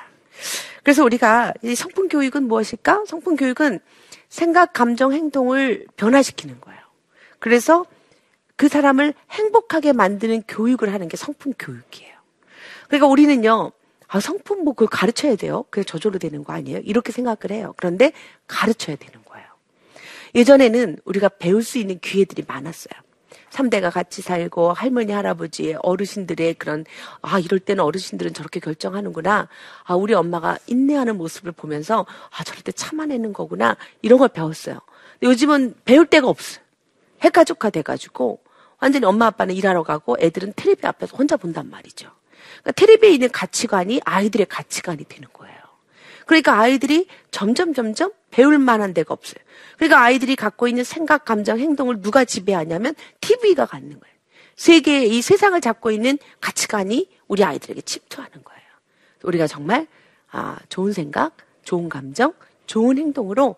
그래서 0.88 1.04
우리가 1.04 1.52
이 1.62 1.75
성품 1.75 2.09
교육은 2.09 2.45
무엇일까? 2.45 3.04
성품 3.07 3.37
교육은 3.37 3.78
생각, 4.30 4.73
감정, 4.73 5.12
행동을 5.12 5.85
변화시키는 5.99 6.62
거예요. 6.62 6.80
그래서 7.38 7.85
그 8.57 8.68
사람을 8.68 9.12
행복하게 9.30 9.92
만드는 9.92 10.45
교육을 10.49 10.90
하는 10.90 11.09
게 11.09 11.18
성품 11.18 11.52
교육이에요. 11.59 12.14
그러니까 12.87 13.07
우리는요, 13.07 13.73
아, 14.07 14.18
성품 14.18 14.64
뭐 14.64 14.73
그걸 14.73 14.88
가르쳐야 14.88 15.37
돼요. 15.37 15.66
그게 15.68 15.85
저절로 15.85 16.18
되는 16.18 16.42
거 16.42 16.54
아니에요? 16.54 16.78
이렇게 16.78 17.12
생각을 17.12 17.50
해요. 17.50 17.75
그런데 17.76 18.12
가르쳐야 18.47 18.97
되는 18.97 19.23
거예요. 19.26 19.47
예전에는 20.37 21.00
우리가 21.04 21.28
배울 21.28 21.62
수 21.62 21.76
있는 21.76 21.99
기회들이 21.99 22.45
많았어요. 22.49 22.99
3대가 23.59 23.91
같이 23.91 24.23
살고 24.23 24.73
할머니, 24.73 25.12
할아버지의 25.12 25.79
어르신들의 25.83 26.55
그런, 26.55 26.85
아, 27.23 27.38
이럴 27.38 27.59
때는 27.59 27.83
어르신들은 27.83 28.33
저렇게 28.35 28.61
결정하는구나. 28.61 29.49
아, 29.85 29.95
우리 29.95 30.15
엄마가 30.15 30.59
인내하는 30.67 31.17
모습을 31.17 31.53
보면서, 31.53 32.07
아, 32.31 32.45
저럴 32.45 32.62
때 32.62 32.71
참아내는 32.73 33.33
거구나. 33.33 33.77
이런 34.03 34.19
걸 34.19 34.29
배웠어요. 34.29 34.81
요즘은 35.23 35.75
배울 35.85 36.07
데가 36.07 36.29
없어요. 36.29 36.62
핵가족화 37.23 37.71
돼가지고, 37.71 38.41
완전히 38.81 39.07
엄마 39.07 39.27
아빠는 39.27 39.55
일하러 39.57 39.83
가고 39.83 40.17
애들은 40.21 40.53
텔레비 40.55 40.87
앞에서 40.87 41.17
혼자 41.17 41.37
본단 41.37 41.69
말이죠. 41.69 42.09
그러니까 42.62 42.73
텔레비에 42.73 43.11
있는 43.11 43.29
가치관이 43.31 44.00
아이들의 44.05 44.47
가치관이 44.47 45.05
되는 45.09 45.29
거예요. 45.33 45.58
그러니까 46.29 46.61
아이들이 46.61 47.09
점점 47.31 47.73
점점 47.73 48.13
배울 48.31 48.59
만한 48.59 48.93
데가 48.93 49.15
없어요. 49.15 49.43
그러니까 49.77 50.03
아이들이 50.03 50.37
갖고 50.37 50.69
있는 50.69 50.85
생각, 50.85 51.25
감정, 51.25 51.59
행동을 51.59 52.03
누가 52.03 52.27
지배하냐면 52.27 52.95
TV가 53.23 53.65
갖는 53.65 53.99
거예요. 53.99 54.15
세계의 54.55 55.17
이 55.17 55.23
세상을 55.23 55.59
잡고 55.59 55.91
있는 55.91 56.19
가치관이 56.43 57.09
우리 57.29 57.45
아이들에게 57.45 57.81
침투하는 57.81 58.45
거예요. 58.45 58.61
우리가 59.23 59.47
정말 59.47 59.87
아, 60.31 60.59
좋은 60.69 60.93
생각, 60.93 61.35
좋은 61.65 61.89
감정, 61.89 62.35
좋은 62.67 62.99
행동으로 62.99 63.57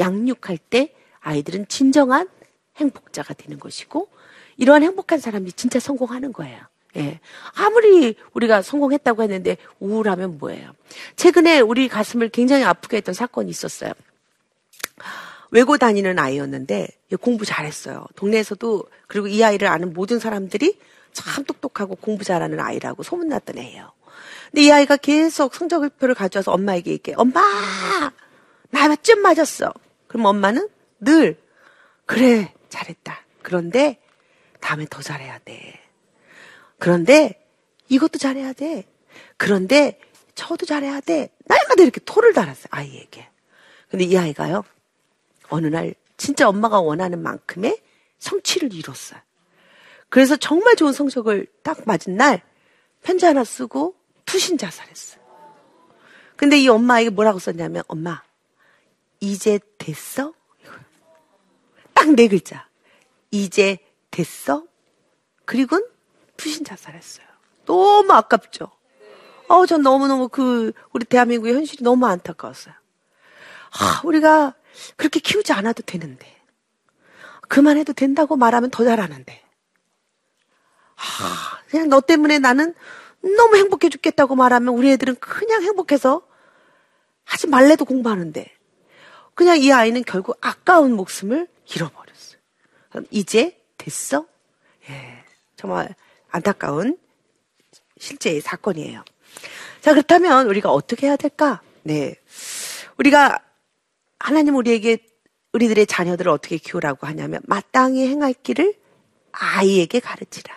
양육할 0.00 0.58
때 0.58 0.92
아이들은 1.20 1.68
진정한 1.68 2.28
행복자가 2.76 3.34
되는 3.34 3.60
것이고 3.60 4.08
이러한 4.56 4.82
행복한 4.82 5.20
사람이 5.20 5.52
진짜 5.52 5.78
성공하는 5.78 6.32
거예요. 6.32 6.60
예. 6.96 7.20
아무리 7.54 8.16
우리가 8.32 8.62
성공했다고 8.62 9.22
했는데 9.22 9.56
우울하면 9.78 10.38
뭐예요? 10.38 10.72
최근에 11.16 11.60
우리 11.60 11.88
가슴을 11.88 12.30
굉장히 12.30 12.64
아프게 12.64 12.98
했던 12.98 13.14
사건이 13.14 13.50
있었어요. 13.50 13.92
외고 15.52 15.78
다니는 15.78 16.18
아이였는데 16.18 16.88
공부 17.20 17.44
잘했어요. 17.44 18.06
동네에서도 18.16 18.84
그리고 19.06 19.26
이 19.26 19.42
아이를 19.42 19.68
아는 19.68 19.92
모든 19.92 20.18
사람들이 20.18 20.78
참 21.12 21.44
똑똑하고 21.44 21.96
공부 21.96 22.24
잘하는 22.24 22.60
아이라고 22.60 23.02
소문났던 23.02 23.58
애예요. 23.58 23.92
근데 24.50 24.62
이 24.62 24.70
아이가 24.70 24.96
계속 24.96 25.54
성적표를 25.54 26.14
가져와서 26.14 26.52
엄마에게 26.52 26.92
얘기해. 26.92 27.14
엄마! 27.16 27.40
나좀 28.70 29.20
맞았어. 29.22 29.72
그럼 30.06 30.26
엄마는 30.26 30.68
늘 31.00 31.36
그래 32.06 32.52
잘했다. 32.68 33.20
그런데 33.42 34.00
다음에 34.60 34.86
더 34.88 35.02
잘해야 35.02 35.38
돼. 35.44 35.80
그런데 36.80 37.46
이것도 37.88 38.18
잘해야 38.18 38.52
돼. 38.52 38.90
그런데 39.36 40.00
저도 40.34 40.66
잘해야 40.66 41.00
돼. 41.00 41.30
날마다 41.44 41.82
이렇게 41.82 42.00
토를 42.04 42.32
달았어요. 42.32 42.68
아이에게. 42.70 43.28
근데 43.90 44.04
이 44.04 44.16
아이가요. 44.16 44.64
어느 45.48 45.66
날 45.68 45.94
진짜 46.16 46.48
엄마가 46.48 46.80
원하는 46.80 47.22
만큼의 47.22 47.80
성취를 48.18 48.72
이뤘어요. 48.74 49.20
그래서 50.08 50.36
정말 50.36 50.76
좋은 50.76 50.92
성적을 50.92 51.46
딱 51.62 51.78
맞은 51.86 52.16
날 52.16 52.42
편지 53.02 53.26
하나 53.26 53.44
쓰고 53.44 53.94
투신 54.24 54.58
자살했어요. 54.58 55.20
근데 56.36 56.58
이 56.58 56.68
엄마에게 56.68 57.10
뭐라고 57.10 57.38
썼냐면 57.38 57.82
엄마 57.86 58.22
이제 59.20 59.60
됐어? 59.78 60.34
딱 61.92 62.08
네 62.14 62.28
글자. 62.28 62.66
이제 63.30 63.78
됐어? 64.10 64.64
그리고는 65.44 65.86
슬프신 66.40 66.64
자살했어요. 66.64 67.26
너무 67.66 68.12
아깝죠? 68.12 68.70
어, 69.48 69.66
전 69.66 69.82
너무너무 69.82 70.28
그, 70.28 70.72
우리 70.92 71.04
대한민국의 71.04 71.54
현실이 71.54 71.84
너무 71.84 72.06
안타까웠어요. 72.06 72.74
아, 73.72 74.00
우리가 74.04 74.54
그렇게 74.96 75.20
키우지 75.20 75.52
않아도 75.52 75.82
되는데. 75.82 76.40
그만해도 77.48 77.92
된다고 77.92 78.36
말하면 78.36 78.70
더 78.70 78.84
잘하는데. 78.84 79.44
아, 80.96 81.58
그냥 81.68 81.88
너 81.88 82.00
때문에 82.00 82.38
나는 82.38 82.74
너무 83.36 83.56
행복해 83.56 83.88
죽겠다고 83.88 84.34
말하면 84.34 84.74
우리 84.74 84.90
애들은 84.92 85.16
그냥 85.16 85.62
행복해서 85.62 86.22
하지 87.24 87.46
말래도 87.46 87.84
공부하는데. 87.84 88.56
그냥 89.34 89.58
이 89.58 89.72
아이는 89.72 90.02
결국 90.04 90.38
아까운 90.40 90.92
목숨을 90.94 91.48
잃어버렸어요. 91.74 92.40
이제 93.10 93.60
됐어? 93.78 94.26
예, 94.88 95.24
정말 95.56 95.94
안타까운 96.30 96.98
실제의 97.98 98.40
사건이에요. 98.40 99.04
자, 99.80 99.92
그렇다면 99.92 100.48
우리가 100.48 100.70
어떻게 100.70 101.06
해야 101.06 101.16
될까? 101.16 101.60
네. 101.82 102.14
우리가 102.98 103.38
하나님 104.18 104.56
우리에게 104.56 104.98
우리들의 105.52 105.86
자녀들을 105.86 106.30
어떻게 106.30 106.58
키우라고 106.58 107.06
하냐면 107.06 107.40
마땅히 107.46 108.06
행할 108.06 108.34
길을 108.34 108.74
아이에게 109.32 110.00
가르치라. 110.00 110.54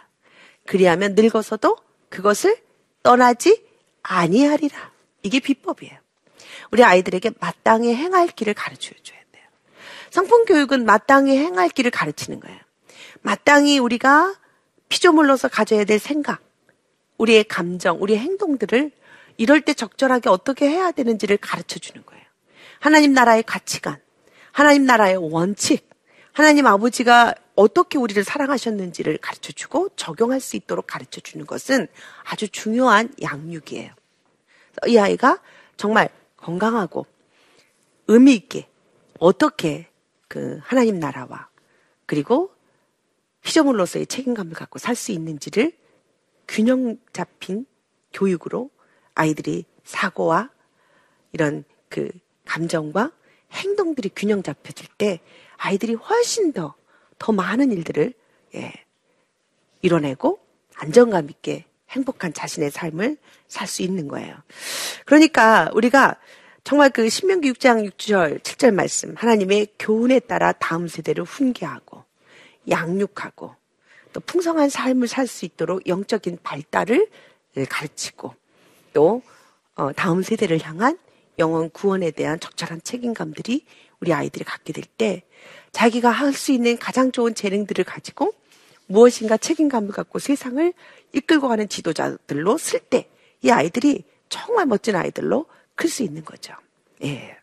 그리하면 0.65 1.15
늙어서도 1.15 1.77
그것을 2.09 2.57
떠나지 3.01 3.65
아니하리라. 4.03 4.91
이게 5.23 5.39
비법이에요. 5.39 5.97
우리 6.71 6.83
아이들에게 6.83 7.31
마땅히 7.39 7.93
행할 7.95 8.27
길을 8.27 8.53
가르쳐 8.53 8.93
줘야 9.03 9.19
돼요. 9.31 9.43
성품 10.11 10.45
교육은 10.45 10.85
마땅히 10.85 11.37
행할 11.37 11.69
길을 11.69 11.91
가르치는 11.91 12.39
거예요. 12.39 12.59
마땅히 13.21 13.79
우리가 13.79 14.35
피조물로서 14.93 15.47
가져야 15.47 15.85
될 15.85 15.97
생각, 15.97 16.39
우리의 17.17 17.45
감정, 17.45 17.99
우리의 17.99 18.19
행동들을 18.19 18.91
이럴 19.37 19.61
때 19.61 19.73
적절하게 19.73 20.29
어떻게 20.29 20.69
해야 20.69 20.91
되는지를 20.91 21.37
가르쳐 21.37 21.79
주는 21.79 22.05
거예요. 22.05 22.23
하나님 22.79 23.11
나라의 23.13 23.41
가치관, 23.41 23.99
하나님 24.51 24.85
나라의 24.85 25.17
원칙, 25.17 25.89
하나님 26.31 26.67
아버지가 26.67 27.33
어떻게 27.55 27.97
우리를 27.97 28.23
사랑하셨는지를 28.23 29.17
가르쳐 29.17 29.51
주고 29.51 29.89
적용할 29.95 30.39
수 30.39 30.57
있도록 30.57 30.85
가르쳐 30.85 31.21
주는 31.21 31.47
것은 31.47 31.87
아주 32.23 32.47
중요한 32.49 33.11
양육이에요. 33.19 33.91
이 34.85 34.97
아이가 34.99 35.39
정말 35.75 36.09
건강하고 36.37 37.07
의미 38.09 38.35
있게 38.35 38.69
어떻게 39.17 39.87
그 40.27 40.59
하나님 40.61 40.99
나라와 40.99 41.47
그리고 42.05 42.52
피조물로서의 43.43 44.07
책임감을 44.07 44.53
갖고 44.53 44.79
살 44.79 44.95
수 44.95 45.11
있는지를 45.11 45.73
균형 46.47 46.97
잡힌 47.13 47.65
교육으로 48.13 48.69
아이들이 49.15 49.65
사고와 49.83 50.49
이런 51.31 51.63
그 51.89 52.09
감정과 52.45 53.11
행동들이 53.51 54.09
균형 54.15 54.43
잡혀질 54.43 54.87
때 54.97 55.19
아이들이 55.57 55.93
훨씬 55.93 56.51
더, 56.53 56.75
더 57.19 57.31
많은 57.31 57.71
일들을, 57.71 58.13
예, 58.55 58.73
이뤄내고 59.81 60.39
안정감 60.75 61.29
있게 61.29 61.65
행복한 61.89 62.33
자신의 62.33 62.71
삶을 62.71 63.17
살 63.47 63.67
수 63.67 63.83
있는 63.83 64.07
거예요. 64.07 64.35
그러니까 65.05 65.69
우리가 65.73 66.19
정말 66.63 66.89
그 66.89 67.09
신명기 67.09 67.51
6장 67.53 67.87
6절, 67.91 68.39
7절 68.39 68.73
말씀, 68.73 69.15
하나님의 69.15 69.67
교훈에 69.77 70.19
따라 70.19 70.53
다음 70.53 70.87
세대를 70.87 71.23
훈계하고, 71.23 72.03
양육하고, 72.69 73.55
또 74.13 74.19
풍성한 74.19 74.69
삶을 74.69 75.07
살 75.07 75.27
수 75.27 75.45
있도록 75.45 75.87
영적인 75.87 76.39
발달을 76.43 77.07
가르치고, 77.69 78.33
또 78.93 79.21
어, 79.75 79.91
다음 79.93 80.21
세대를 80.21 80.61
향한 80.61 80.97
영원 81.39 81.69
구원에 81.71 82.11
대한 82.11 82.39
적절한 82.39 82.81
책임감들이 82.83 83.65
우리 83.99 84.13
아이들이 84.13 84.43
갖게 84.43 84.71
될 84.71 84.83
때 84.85 85.23
자기가 85.71 86.11
할 86.11 86.33
수 86.33 86.51
있는 86.51 86.77
가장 86.77 87.11
좋은 87.11 87.33
재능들을 87.33 87.83
가지고 87.83 88.33
무엇인가 88.85 89.37
책임감을 89.37 89.91
갖고 89.91 90.19
세상을 90.19 90.73
이끌고 91.13 91.47
가는 91.47 91.67
지도자들로 91.67 92.57
쓸 92.57 92.79
때 92.79 93.09
이 93.43 93.51
아이들이 93.51 94.03
정말 94.29 94.65
멋진 94.65 94.95
아이들로 94.95 95.45
클 95.75 95.89
수 95.89 96.01
있는 96.03 96.23
거죠. 96.25 96.53
예. 97.03 97.37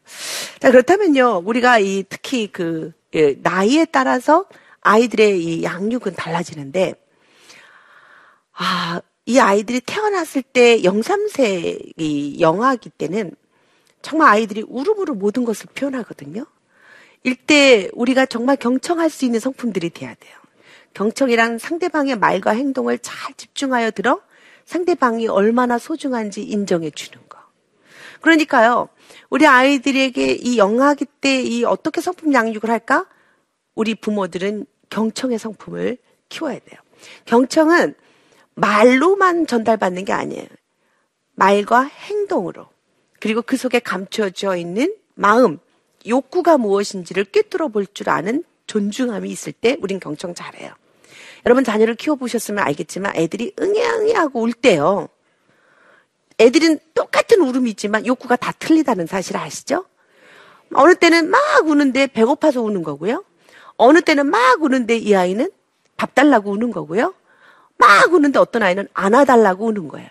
자, 0.58 0.70
그렇다면요, 0.70 1.42
우리가 1.44 1.78
이 1.78 2.04
특히 2.08 2.48
그, 2.50 2.92
예, 3.14 3.36
나이에 3.40 3.84
따라서 3.84 4.46
아이들의 4.82 5.42
이 5.42 5.62
양육은 5.62 6.14
달라지는데, 6.16 6.94
아, 8.52 9.00
이 9.26 9.38
아이들이 9.38 9.80
태어났을 9.80 10.42
때 10.42 10.82
0, 10.84 11.00
3세 11.00 11.92
이 11.98 12.40
영아기 12.40 12.90
때는 12.90 13.32
정말 14.02 14.28
아이들이 14.30 14.62
우르르 14.62 15.12
모든 15.12 15.44
것을 15.44 15.66
표현하거든요. 15.74 16.46
일때 17.22 17.90
우리가 17.92 18.26
정말 18.26 18.56
경청할 18.56 19.10
수 19.10 19.24
있는 19.24 19.40
성품들이 19.40 19.90
돼야 19.90 20.14
돼요. 20.14 20.34
경청이란 20.94 21.58
상대방의 21.58 22.16
말과 22.16 22.52
행동을 22.52 22.98
잘 22.98 23.34
집중하여 23.34 23.90
들어 23.92 24.20
상대방이 24.64 25.28
얼마나 25.28 25.78
소중한지 25.78 26.42
인정해 26.42 26.90
주는 26.90 27.18
거. 27.28 27.38
그러니까요, 28.20 28.88
우리 29.28 29.46
아이들에게 29.46 30.32
이 30.32 30.58
영아기 30.58 31.04
때 31.20 31.42
이 31.42 31.64
어떻게 31.64 32.00
성품 32.00 32.32
양육을 32.32 32.70
할까? 32.70 33.06
우리 33.74 33.94
부모들은 33.94 34.66
경청의 34.90 35.38
성품을 35.38 35.98
키워야 36.28 36.58
돼요. 36.58 36.80
경청은 37.24 37.94
말로만 38.54 39.46
전달받는 39.46 40.04
게 40.04 40.12
아니에요. 40.12 40.46
말과 41.34 41.82
행동으로. 41.82 42.66
그리고 43.20 43.42
그 43.42 43.56
속에 43.56 43.78
감춰져 43.78 44.56
있는 44.56 44.94
마음, 45.14 45.58
욕구가 46.06 46.58
무엇인지를 46.58 47.24
꿰뚫어 47.26 47.68
볼 47.68 47.86
줄 47.92 48.10
아는 48.10 48.44
존중함이 48.66 49.28
있을 49.30 49.52
때 49.52 49.76
우린 49.80 49.98
경청 50.00 50.34
잘해요. 50.34 50.72
여러분 51.46 51.64
자녀를 51.64 51.94
키워보셨으면 51.94 52.62
알겠지만 52.64 53.16
애들이 53.16 53.54
응애응애 53.58 54.12
하고 54.12 54.42
울 54.42 54.52
때요. 54.52 55.08
애들은 56.38 56.78
똑같은 56.94 57.40
울음이 57.42 57.70
있지만 57.70 58.06
욕구가 58.06 58.36
다 58.36 58.52
틀리다는 58.52 59.06
사실 59.06 59.36
아시죠? 59.36 59.84
어느 60.74 60.94
때는 60.94 61.28
막 61.28 61.40
우는데 61.66 62.06
배고파서 62.06 62.62
우는 62.62 62.82
거고요. 62.82 63.24
어느 63.80 64.02
때는 64.02 64.26
막 64.26 64.62
우는데 64.62 64.98
이 64.98 65.14
아이는 65.14 65.50
밥 65.96 66.14
달라고 66.14 66.50
우는 66.50 66.70
거고요. 66.70 67.14
막 67.78 68.12
우는데 68.12 68.38
어떤 68.38 68.62
아이는 68.62 68.86
안아달라고 68.92 69.66
우는 69.66 69.88
거예요. 69.88 70.08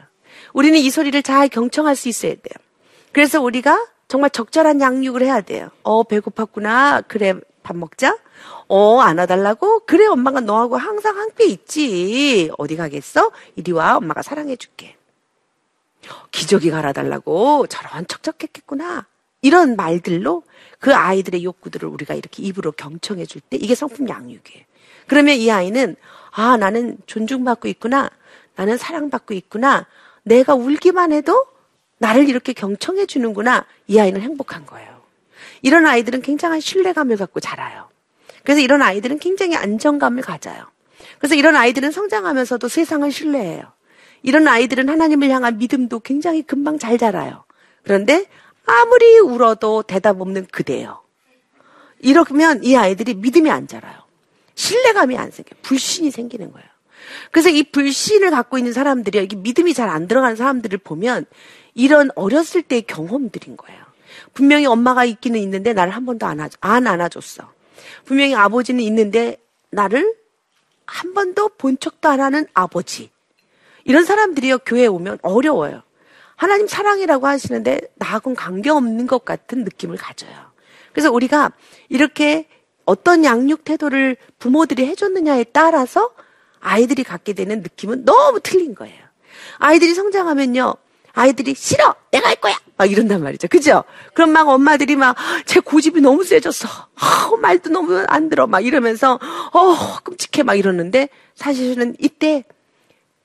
우리는 0.54 0.78
이 0.80 0.90
소리를 0.90 1.22
잘 1.22 1.48
경청할 1.50 1.96
수 1.96 2.10
있어야 2.10 2.32
돼요. 2.32 2.66
그래서 3.12 3.40
우리가 3.40 3.88
정말 4.08 4.32
적절한 4.32 4.82
양육을 4.82 5.22
해야 5.22 5.42
돼요. 5.42 5.70
어, 5.84 6.04
배고팠구나. 6.04 7.04
그래, 7.08 7.36
밥 7.62 7.78
먹자. 7.78 8.18
어, 8.68 9.02
안아달라고? 9.02 9.82
그래, 9.82 10.08
엄마가 10.08 10.40
너하고 10.40 10.78
항상 10.78 11.20
함께 11.20 11.46
있지. 11.46 12.50
어디 12.58 12.76
가겠어? 12.76 13.32
이리 13.56 13.72
와. 13.72 13.98
엄마가 13.98 14.24
사랑해줄게. 14.24 14.96
기저귀 16.32 16.72
갈아달라고? 16.72 17.68
저런 17.68 18.08
척척했겠구나. 18.08 19.06
이런 19.42 19.76
말들로 19.76 20.44
그 20.80 20.94
아이들의 20.96 21.44
욕구들을 21.44 21.88
우리가 21.90 22.14
이렇게 22.14 22.44
입으로 22.44 22.72
경청해 22.72 23.26
줄 23.26 23.42
때 23.42 23.58
이게 23.58 23.76
성품 23.76 24.08
양육이에요. 24.10 24.64
그러면 25.08 25.36
이 25.36 25.52
아이는 25.52 25.96
아, 26.32 26.58
나는 26.58 26.98
존중받고 27.08 27.68
있구나. 27.68 28.10
나는 28.56 28.78
사랑받고 28.78 29.34
있구나. 29.34 29.88
내가 30.24 30.54
울기만 30.54 31.12
해도 31.12 31.46
나를 31.98 32.30
이렇게 32.30 32.54
경청해 32.54 33.06
주는구나. 33.08 33.66
이 33.88 34.00
아이는 34.00 34.22
행복한 34.22 34.66
거예요. 34.66 35.00
이런 35.62 35.86
아이들은 35.86 36.22
굉장한 36.22 36.60
신뢰감을 36.60 37.18
갖고 37.18 37.40
자라요. 37.40 37.90
그래서 38.44 38.62
이런 38.62 38.82
아이들은 38.82 39.20
굉장히 39.20 39.56
안정감을 39.56 40.22
가져요. 40.22 40.66
그래서 41.18 41.36
이런 41.36 41.56
아이들은 41.56 41.92
성장하면서도 41.92 42.68
세상을 42.68 43.12
신뢰해요. 43.12 43.64
이런 44.22 44.48
아이들은 44.48 44.90
하나님을 44.90 45.30
향한 45.30 45.58
믿음도 45.58 46.00
굉장히 46.00 46.42
금방 46.44 46.78
잘 46.78 46.98
자라요. 46.98 47.44
그런데 47.84 48.26
아무리 48.66 49.20
울어도 49.20 49.84
대답 49.84 50.22
없는 50.22 50.48
그대요. 50.52 51.02
이러면 52.00 52.64
이 52.64 52.76
아이들이 52.76 53.14
믿음이 53.16 53.50
안 53.50 53.68
자라요. 53.68 53.98
신뢰감이 54.56 55.18
안 55.18 55.32
생겨요. 55.32 55.60
불신이 55.62 56.12
생기는 56.12 56.52
거예요. 56.52 56.68
그래서 57.32 57.50
이 57.50 57.64
불신을 57.64 58.30
갖고 58.32 58.58
있는 58.58 58.74
사람들이 58.74 59.24
이게 59.24 59.36
믿음이 59.36 59.74
잘 59.74 59.90
안 59.90 60.08
들어가는 60.08 60.36
사람들을 60.36 60.78
보면 60.80 61.26
이런 61.74 62.10
어렸을 62.16 62.62
때의 62.62 62.84
경험들인 62.84 63.58
거예요. 63.58 63.80
분명히 64.34 64.66
엄마가 64.66 65.06
있기는 65.06 65.40
있는데 65.40 65.74
나를 65.74 65.94
한 65.94 66.06
번도 66.06 66.26
안, 66.26 66.40
안 66.40 66.88
안아줬어. 66.88 67.52
분명히 68.06 68.36
아버지는 68.36 68.82
있는데 68.82 69.38
나를 69.72 70.16
한 70.86 71.14
번도 71.14 71.50
본 71.58 71.78
척도 71.80 72.10
안 72.10 72.20
하는 72.20 72.46
아버지. 72.54 73.12
이런 73.86 74.06
사람들이요, 74.06 74.60
교회에 74.60 74.88
오면 74.88 75.20
어려워요. 75.22 75.84
하나님 76.40 76.68
사랑이라고 76.68 77.28
하시는데 77.28 77.82
나하고는 77.96 78.38
관계없는 78.38 79.08
것 79.08 79.26
같은 79.26 79.66
느낌을 79.66 79.98
가져요. 79.98 80.32
그래서 80.94 81.12
우리가 81.12 81.52
이렇게 81.90 82.48
어떤 82.86 83.26
양육 83.26 83.66
태도를 83.66 84.16
부모들이 84.40 84.86
해줬느냐에 84.86 85.44
따라서 85.52 86.12
아이들이 86.62 87.04
갖게 87.04 87.34
되는 87.34 87.62
느낌은 87.62 88.06
너무 88.06 88.40
틀린 88.40 88.74
거예요. 88.74 89.04
아이들이 89.58 89.94
성장하면요. 89.94 90.76
아이들이 91.12 91.54
싫어! 91.56 91.96
내가 92.10 92.30
할 92.30 92.38
거야! 92.38 92.58
막 92.78 92.90
이런단 92.90 93.22
말이죠. 93.22 93.50
그죠? 93.50 93.84
그럼 94.14 94.32
막 94.32 94.48
엄마들이 94.48 94.96
막, 94.96 95.18
제 95.46 95.60
고집이 95.60 96.00
너무 96.00 96.24
세졌어. 96.24 96.70
어, 96.70 97.36
말도 97.36 97.70
너무 97.70 98.06
안 98.08 98.30
들어. 98.30 98.48
막 98.48 98.66
이러면서, 98.66 99.20
어, 99.52 100.00
끔찍해. 100.06 100.44
막 100.44 100.56
이러는데, 100.56 101.10
사실은 101.36 101.98
이때, 102.00 102.46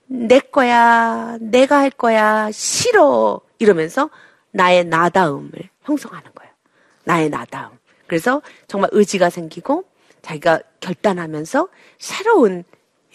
내 0.06 0.40
거야, 0.40 1.38
내가 1.40 1.78
할 1.78 1.90
거야, 1.90 2.50
싫어. 2.52 3.40
이러면서 3.58 4.10
나의 4.50 4.84
나다움을 4.84 5.50
형성하는 5.82 6.30
거예요. 6.34 6.52
나의 7.04 7.30
나다움. 7.30 7.78
그래서 8.06 8.42
정말 8.68 8.90
의지가 8.92 9.30
생기고, 9.30 9.84
자기가 10.22 10.60
결단하면서 10.80 11.68
새로운 11.98 12.64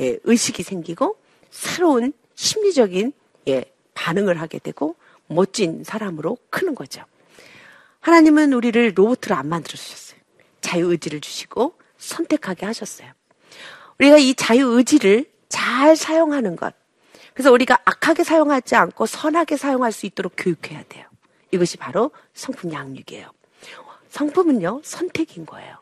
예, 0.02 0.18
의식이 0.24 0.64
생기고, 0.64 1.18
새로운 1.50 2.14
심리적인 2.36 3.12
예, 3.50 3.66
반응을 3.94 4.40
하게 4.40 4.60
되고 4.60 4.96
멋진 5.28 5.84
사람으로 5.84 6.38
크는 6.50 6.76
거죠. 6.76 7.04
하나님은 8.00 8.54
우리를 8.54 8.94
로봇으로 8.96 9.36
안 9.36 9.48
만들어 9.48 9.76
주셨어요. 9.76 10.20
자유 10.62 10.90
의지를 10.92 11.20
주시고 11.20 11.74
선택하게 11.98 12.66
하셨어요. 12.66 13.12
우리가 14.00 14.18
이 14.18 14.34
자유 14.36 14.68
의지를 14.68 15.26
잘 15.50 15.96
사용하는 15.96 16.56
것. 16.56 16.74
그래서 17.34 17.52
우리가 17.52 17.80
악하게 17.86 18.24
사용하지 18.24 18.76
않고 18.76 19.06
선하게 19.06 19.58
사용할 19.58 19.92
수 19.92 20.06
있도록 20.06 20.34
교육해야 20.38 20.84
돼요. 20.90 21.06
이것이 21.52 21.78
바로 21.78 22.12
성품 22.34 22.72
양육이에요. 22.72 23.30
성품은요, 24.10 24.82
선택인 24.84 25.46
거예요. 25.46 25.76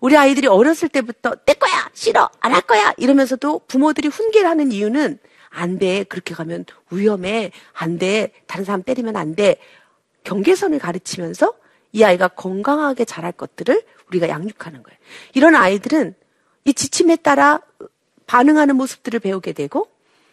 우리 0.00 0.16
아이들이 0.16 0.46
어렸을 0.46 0.88
때부터 0.88 1.34
내 1.44 1.52
거야! 1.54 1.90
싫어! 1.92 2.30
안 2.40 2.52
할 2.54 2.62
거야! 2.62 2.94
이러면서도 2.96 3.60
부모들이 3.68 4.08
훈계를 4.08 4.48
하는 4.48 4.72
이유는 4.72 5.18
안 5.50 5.78
돼. 5.78 6.04
그렇게 6.04 6.34
가면 6.34 6.64
위험해. 6.90 7.50
안 7.72 7.98
돼. 7.98 8.32
다른 8.46 8.64
사람 8.64 8.82
때리면 8.82 9.16
안 9.16 9.34
돼. 9.34 9.58
경계선을 10.24 10.78
가르치면서 10.78 11.54
이 11.92 12.02
아이가 12.04 12.28
건강하게 12.28 13.04
자랄 13.04 13.32
것들을 13.32 13.82
우리가 14.08 14.28
양육하는 14.28 14.82
거예요. 14.82 14.98
이런 15.34 15.54
아이들은 15.54 16.14
이 16.64 16.74
지침에 16.74 17.16
따라 17.16 17.60
반응하는 18.26 18.76
모습들을 18.76 19.20
배우게 19.20 19.52
되고 19.52 19.88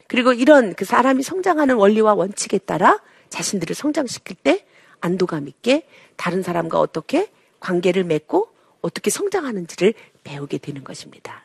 그리고 0.08 0.34
이런 0.34 0.74
그 0.76 0.86
사람이 0.86 1.24
성장하는 1.24 1.76
원리와 1.76 2.14
원칙에 2.14 2.58
따라 2.58 3.02
자신들을 3.30 3.76
성장시킬 3.76 4.36
때 4.36 4.66
안도감 5.02 5.48
있게 5.48 5.88
다른 6.16 6.44
사람과 6.44 6.80
어떻게 6.80 7.32
관계를 7.60 8.04
맺고 8.04 8.50
어떻게 8.82 9.10
성장하는지를 9.10 9.94
배우게 10.24 10.58
되는 10.60 10.84
것입니다. 10.84 11.42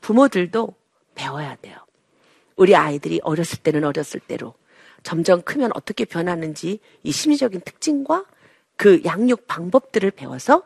부모들도 0.00 0.74
배워야 1.14 1.56
돼요. 1.56 1.76
우리 2.56 2.74
아이들이 2.74 3.20
어렸을 3.22 3.58
때는 3.58 3.84
어렸을 3.84 4.20
때로 4.20 4.54
점점 5.02 5.42
크면 5.42 5.70
어떻게 5.74 6.04
변하는지 6.04 6.80
이 7.02 7.12
심리적인 7.12 7.60
특징과 7.60 8.24
그 8.76 9.02
양육 9.04 9.46
방법들을 9.46 10.10
배워서 10.10 10.62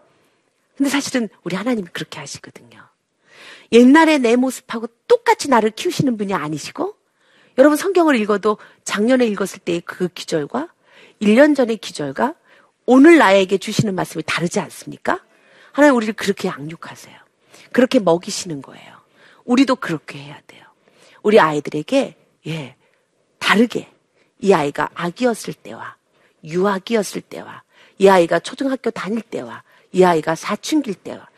근데 0.77 0.89
사실은 0.89 1.29
우리 1.45 1.57
하나님이 1.57 1.89
그렇게 1.93 2.19
하시거든요. 2.19 2.90
옛날에 3.73 4.19
내 4.19 4.37
모습하고 4.37 4.89
똑같이 5.07 5.49
나를 5.49 5.71
키우시는 5.71 6.17
분이 6.17 6.35
아니시고 6.35 6.95
여러분 7.59 7.77
성경을 7.77 8.17
읽어도 8.17 8.59
작년에 8.85 9.27
읽었을 9.27 9.61
때의 9.61 9.83
그 9.83 10.09
기절과 10.09 10.69
1년 11.21 11.55
전의 11.55 11.77
기절과 11.77 12.35
오늘 12.87 13.19
나에게 13.19 13.59
주시는 13.59 13.95
말씀이 13.95 14.25
다르지 14.27 14.59
않습니까? 14.61 15.21
하나님 15.73 15.97
우리를 15.97 16.15
그렇게 16.15 16.49
양육하세요. 16.49 17.17
그렇게 17.73 18.01
먹이시는 18.01 18.63
거예요. 18.63 18.97
우리도 19.45 19.77
그렇게 19.77 20.19
해야 20.19 20.41
돼요. 20.47 20.65
우리 21.23 21.39
아이들에게 21.39 22.17
예 22.47 22.77
다르게 23.39 23.93
이 24.41 24.53
아이가 24.53 24.89
아기였을 24.95 25.55
때와 25.55 25.97
유아기였을 26.43 27.21
때와 27.21 27.63
이 27.99 28.09
아이가 28.09 28.39
초등학교 28.39 28.91
다닐 28.91 29.21
때와 29.21 29.63
이 29.93 30.03
아이가 30.03 30.35
사춘기일 30.35 30.97
때와 30.97 31.29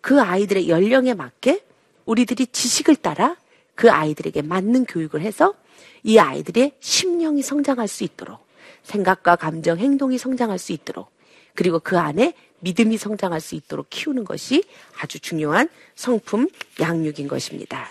그 0.00 0.20
아이들의 0.20 0.68
연령에 0.68 1.14
맞게 1.14 1.64
우리들이 2.04 2.46
지식을 2.46 2.96
따라 2.96 3.36
그 3.74 3.90
아이들에게 3.90 4.42
맞는 4.42 4.84
교육을 4.84 5.20
해서 5.20 5.54
이 6.02 6.18
아이들의 6.18 6.72
심령이 6.80 7.42
성장할 7.42 7.88
수 7.88 8.04
있도록 8.04 8.44
생각과 8.82 9.36
감정, 9.36 9.78
행동이 9.78 10.18
성장할 10.18 10.58
수 10.58 10.72
있도록 10.72 11.10
그리고 11.54 11.78
그 11.80 11.98
안에 11.98 12.34
믿음이 12.60 12.96
성장할 12.96 13.40
수 13.40 13.54
있도록 13.54 13.88
키우는 13.90 14.24
것이 14.24 14.64
아주 14.98 15.18
중요한 15.20 15.68
성품 15.94 16.48
양육인 16.80 17.28
것입니다. 17.28 17.86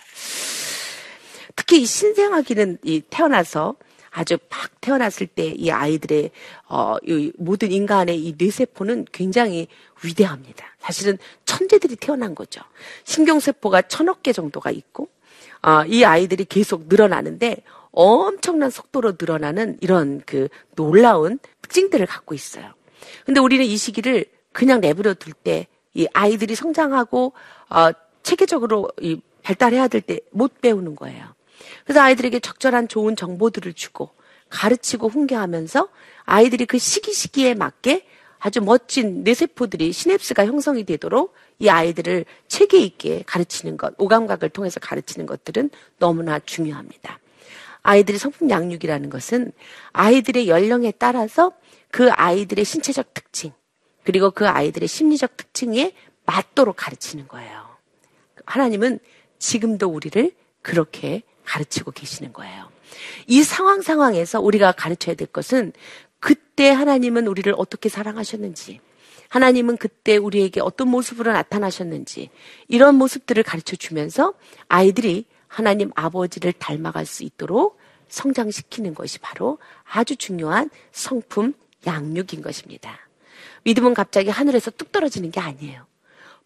특히 1.56 1.82
이 1.82 1.86
신생아기는 1.86 2.80
이 2.84 3.02
태어나서 3.10 3.76
아주 4.14 4.38
막 4.50 4.70
태어났을 4.82 5.28
때 5.28 5.54
이 5.56 5.72
아이들의 5.72 6.32
어, 6.70 6.96
이 7.04 7.32
모든 7.38 7.72
인간의 7.72 8.20
이 8.24 8.36
뇌세포는 8.38 9.08
굉장히 9.12 9.68
위대합니다. 10.04 10.66
사실은 10.80 11.18
천재들이 11.46 11.96
태어난 11.96 12.36
거죠. 12.36 12.62
신경세포가 13.06 13.84
천억 13.84 14.24
개 14.24 14.32
정도가 14.34 14.72
있고 14.72 15.10
어, 15.62 15.84
이 15.86 16.04
아이들이 16.04 16.46
계속 16.46 16.88
늘어나는데 16.88 17.64
엄청난 17.92 18.70
속도로 18.70 19.14
늘어나는 19.20 19.78
이런 19.82 20.22
그 20.26 20.48
놀라운 20.76 21.40
특징들을 21.62 22.06
갖고 22.06 22.34
있어요. 22.36 22.74
근데 23.26 23.40
우리는 23.40 23.64
이 23.66 23.78
시기를 23.78 24.26
그냥 24.52 24.80
내버려 24.82 25.14
둘 25.16 25.34
때 25.34 25.68
이 25.96 26.08
아이들이 26.14 26.56
성장하고 26.56 27.34
어, 27.70 27.92
체계적으로 28.24 28.90
이 29.02 29.22
발달해야 29.44 29.88
될 29.88 30.02
때 30.02 30.20
못 30.32 30.60
배우는 30.62 30.96
거예요. 30.96 31.36
그래서 31.84 32.02
아이들에게 32.02 32.40
적절한 32.40 32.88
좋은 32.88 33.16
정보들을 33.16 33.74
주고 33.74 34.12
가르치고 34.50 35.10
훈계하면서 35.10 35.90
아이들이 36.26 36.66
그 36.66 36.78
시기 36.78 37.14
시기에 37.14 37.54
맞게 37.54 38.06
아주 38.40 38.62
멋진 38.62 39.24
뇌세포들이 39.24 39.94
시냅스가 39.94 40.46
형성이 40.46 40.84
되도록 40.84 41.34
이 41.60 41.70
아이들을 41.70 42.26
체계 42.48 42.80
있게 42.80 43.24
가르치는 43.26 43.78
것, 43.78 43.94
오감각을 43.98 44.50
통해서 44.50 44.80
가르치는 44.80 45.26
것들은 45.26 45.70
너무나 45.98 46.40
중요합니다. 46.40 47.20
아이들의 47.84 48.20
성품 48.20 48.50
양육이라는 48.50 49.10
것은 49.10 49.52
아이들의 49.94 50.50
연령에 50.50 50.92
따라서 50.92 51.54
그 51.90 52.12
아이들의 52.12 52.66
신체적 52.66 53.14
특징, 53.14 53.54
그리고 54.04 54.32
그 54.32 54.48
아이들의 54.48 54.88
심리적 54.88 55.38
특징에 55.38 55.94
맞도록 56.26 56.76
가르치는 56.78 57.28
거예요. 57.28 57.66
하나님은 58.46 59.00
지금도 59.40 59.88
우리를 59.88 60.32
그렇게 60.62 61.24
가르치고 61.46 61.92
계시는 61.92 62.34
거예요. 62.34 62.70
이 63.28 63.44
상황 63.44 63.82
상황에서 63.82 64.40
우리가 64.40 64.72
가르쳐야 64.72 65.16
될 65.16 65.28
것은 65.28 65.74
그때 66.20 66.70
하나님은 66.70 67.28
우리를 67.28 67.54
어떻게 67.58 67.90
사랑하셨는지, 67.90 68.80
하나님은 69.30 69.78
그때 69.78 70.18
우리에게 70.18 70.62
어떤 70.62 70.90
모습으로 70.90 71.34
나타나셨는지, 71.34 72.30
이런 72.68 72.96
모습들을 72.96 73.42
가르쳐 73.44 73.76
주면서 73.76 74.34
아이들이 74.68 75.26
하나님 75.48 75.92
아버지를 75.96 76.54
닮아갈 76.54 77.06
수 77.06 77.24
있도록 77.24 77.78
성장시키는 78.08 78.94
것이 78.94 79.20
바로 79.20 79.58
아주 79.84 80.16
중요한 80.16 80.70
성품 80.92 81.54
양육인 81.86 82.42
것입니다. 82.42 83.00
믿음은 83.64 83.94
갑자기 83.94 84.30
하늘에서 84.30 84.72
뚝 84.72 84.92
떨어지는 84.92 85.32
게 85.32 85.40
아니에요. 85.40 85.86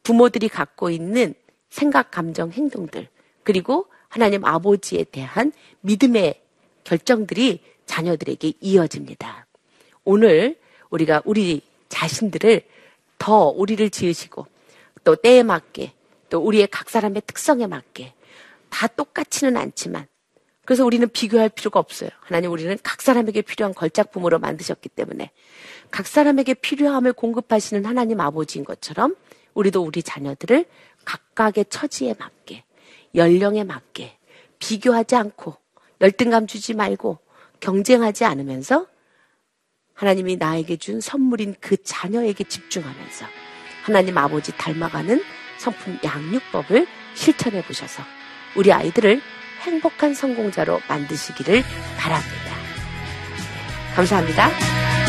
부모들이 0.04 0.50
갖고 0.50 0.90
있는 0.90 1.34
생각, 1.70 2.12
감정, 2.12 2.52
행동들, 2.52 3.10
그리고 3.44 3.88
하나님 4.18 4.46
아버지에 4.46 5.04
대한 5.04 5.52
믿음의 5.82 6.42
결정들이 6.84 7.62
자녀들에게 7.86 8.54
이어집니다. 8.60 9.46
오늘 10.06 10.58
우리가 10.90 11.22
우리 11.24 11.62
자신들을 11.90 12.64
더 13.20 13.50
우리를 13.50 13.88
지으시고 13.92 14.48
또 15.04 15.16
때에 15.16 15.44
맞게 15.44 15.94
또 16.32 16.40
우리의 16.40 16.68
각 16.72 16.90
사람의 16.90 17.22
특성에 17.28 17.68
맞게 17.68 18.16
다 18.70 18.88
똑같지는 18.88 19.56
않지만 19.56 20.08
그래서 20.66 20.84
우리는 20.84 21.08
비교할 21.08 21.50
필요가 21.50 21.80
없어요. 21.80 22.10
하나님 22.20 22.52
우리는 22.52 22.76
각 22.82 23.04
사람에게 23.04 23.44
필요한 23.44 23.76
걸작 23.76 24.12
부모로 24.12 24.40
만드셨기 24.40 24.90
때문에 24.90 25.30
각 25.92 26.08
사람에게 26.08 26.56
필요함을 26.56 27.14
공급하시는 27.14 27.86
하나님 27.86 28.20
아버지인 28.20 28.66
것처럼 28.66 29.16
우리도 29.54 29.84
우리 29.84 30.02
자녀들을 30.02 30.66
각각의 31.06 31.66
처지에 31.70 32.16
맞게 32.18 32.64
연령에 33.16 33.64
맞게 33.64 34.18
비교하지 34.60 35.16
않고 35.16 35.58
열등감 36.02 36.48
주지 36.48 36.74
말고 36.74 37.20
경쟁하지 37.60 38.26
않으면서 38.26 38.88
하나님이 39.94 40.36
나에게 40.36 40.78
준 40.78 41.02
선물인 41.02 41.56
그 41.60 41.82
자녀에게 41.82 42.44
집중하면서 42.44 43.26
하나님 43.84 44.18
아버지 44.18 44.56
닮아가는 44.56 45.24
성품 45.58 46.00
양육법을 46.04 46.88
실천해 47.16 47.64
보셔서 47.64 48.04
우리 48.56 48.72
아이들을 48.72 49.22
행복한 49.62 50.14
성공자로 50.14 50.80
만드시기를 50.88 51.64
바랍니다. 51.98 52.56
감사합니다. 53.96 55.07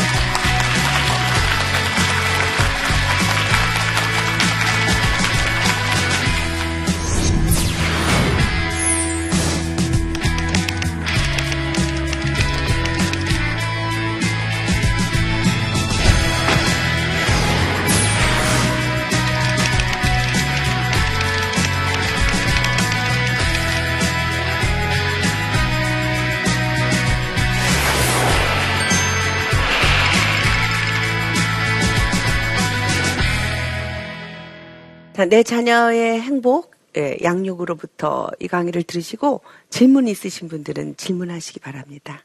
내 35.29 35.43
자녀의 35.43 36.21
행복, 36.21 36.71
예, 36.97 37.15
양육으로부터 37.23 38.31
이 38.39 38.47
강의를 38.47 38.81
들으시고 38.81 39.41
질문 39.69 40.07
있으신 40.07 40.47
분들은 40.47 40.97
질문하시기 40.97 41.59
바랍니다. 41.59 42.23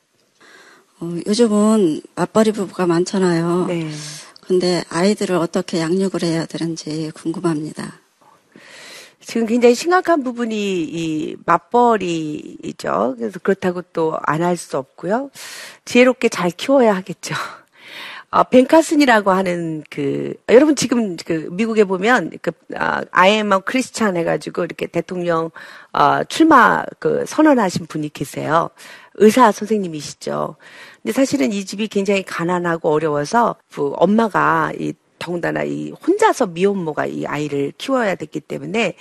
어, 1.00 1.14
요즘은 1.26 2.00
맞벌이 2.14 2.52
부부가 2.52 2.86
많잖아요. 2.86 3.66
네. 3.66 3.90
근데 4.40 4.82
아이들을 4.88 5.36
어떻게 5.36 5.80
양육을 5.80 6.22
해야 6.22 6.46
되는지 6.46 7.10
궁금합니다. 7.14 8.00
지금 9.20 9.46
굉장히 9.46 9.74
심각한 9.74 10.22
부분이 10.22 10.54
이 10.84 11.36
맞벌이죠. 11.44 13.16
그래서 13.18 13.38
그렇다고 13.42 13.82
또 13.92 14.18
안 14.26 14.40
할 14.42 14.56
수 14.56 14.78
없고요. 14.78 15.30
지혜롭게 15.84 16.30
잘 16.30 16.50
키워야 16.50 16.94
하겠죠. 16.96 17.34
어, 18.34 18.42
벤카슨이라고 18.42 19.30
하는 19.30 19.84
그 19.88 20.34
여러분 20.48 20.74
지금 20.74 21.16
그 21.24 21.46
미국에 21.52 21.84
보면 21.84 22.32
그 22.42 22.50
아, 22.74 23.04
아이엠 23.12 23.50
크리스찬 23.60 24.16
해가지고 24.16 24.64
이렇게 24.64 24.88
대통령 24.88 25.52
어, 25.92 26.24
출마 26.24 26.84
그 26.98 27.24
선언하신 27.28 27.86
분이 27.86 28.08
계세요. 28.08 28.70
의사 29.14 29.52
선생님이시죠. 29.52 30.56
근데 31.00 31.12
사실은 31.12 31.52
이 31.52 31.64
집이 31.64 31.86
굉장히 31.86 32.24
가난하고 32.24 32.90
어려워서 32.90 33.54
그 33.72 33.92
엄마가 33.94 34.72
이 34.80 34.94
더군다나 35.20 35.62
이 35.62 35.92
혼자서 35.92 36.48
미혼모가 36.48 37.06
이 37.06 37.26
아이를 37.26 37.72
키워야 37.78 38.16
됐기 38.16 38.40
때문에 38.40 38.96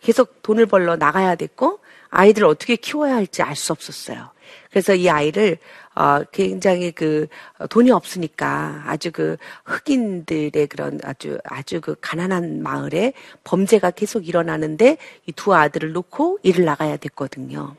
계속 0.00 0.40
돈을 0.40 0.64
벌러 0.64 0.96
나가야 0.96 1.34
됐고 1.34 1.80
아이들을 2.08 2.48
어떻게 2.48 2.76
키워야 2.76 3.16
할지 3.16 3.42
알 3.42 3.54
수 3.54 3.70
없었어요. 3.74 4.30
그래서 4.70 4.94
이 4.94 5.10
아이를 5.10 5.58
어, 5.98 6.22
굉장히 6.30 6.92
그 6.92 7.26
돈이 7.70 7.90
없으니까 7.90 8.84
아주 8.86 9.10
그 9.10 9.36
흑인들의 9.64 10.68
그런 10.68 11.00
아주 11.02 11.38
아주 11.44 11.80
그 11.80 11.96
가난한 12.00 12.62
마을에 12.62 13.14
범죄가 13.42 13.90
계속 13.90 14.28
일어나는데 14.28 14.96
이 15.26 15.32
두 15.32 15.54
아들을 15.54 15.92
놓고 15.92 16.38
일을 16.44 16.64
나가야 16.64 16.98
됐거든요. 16.98 17.74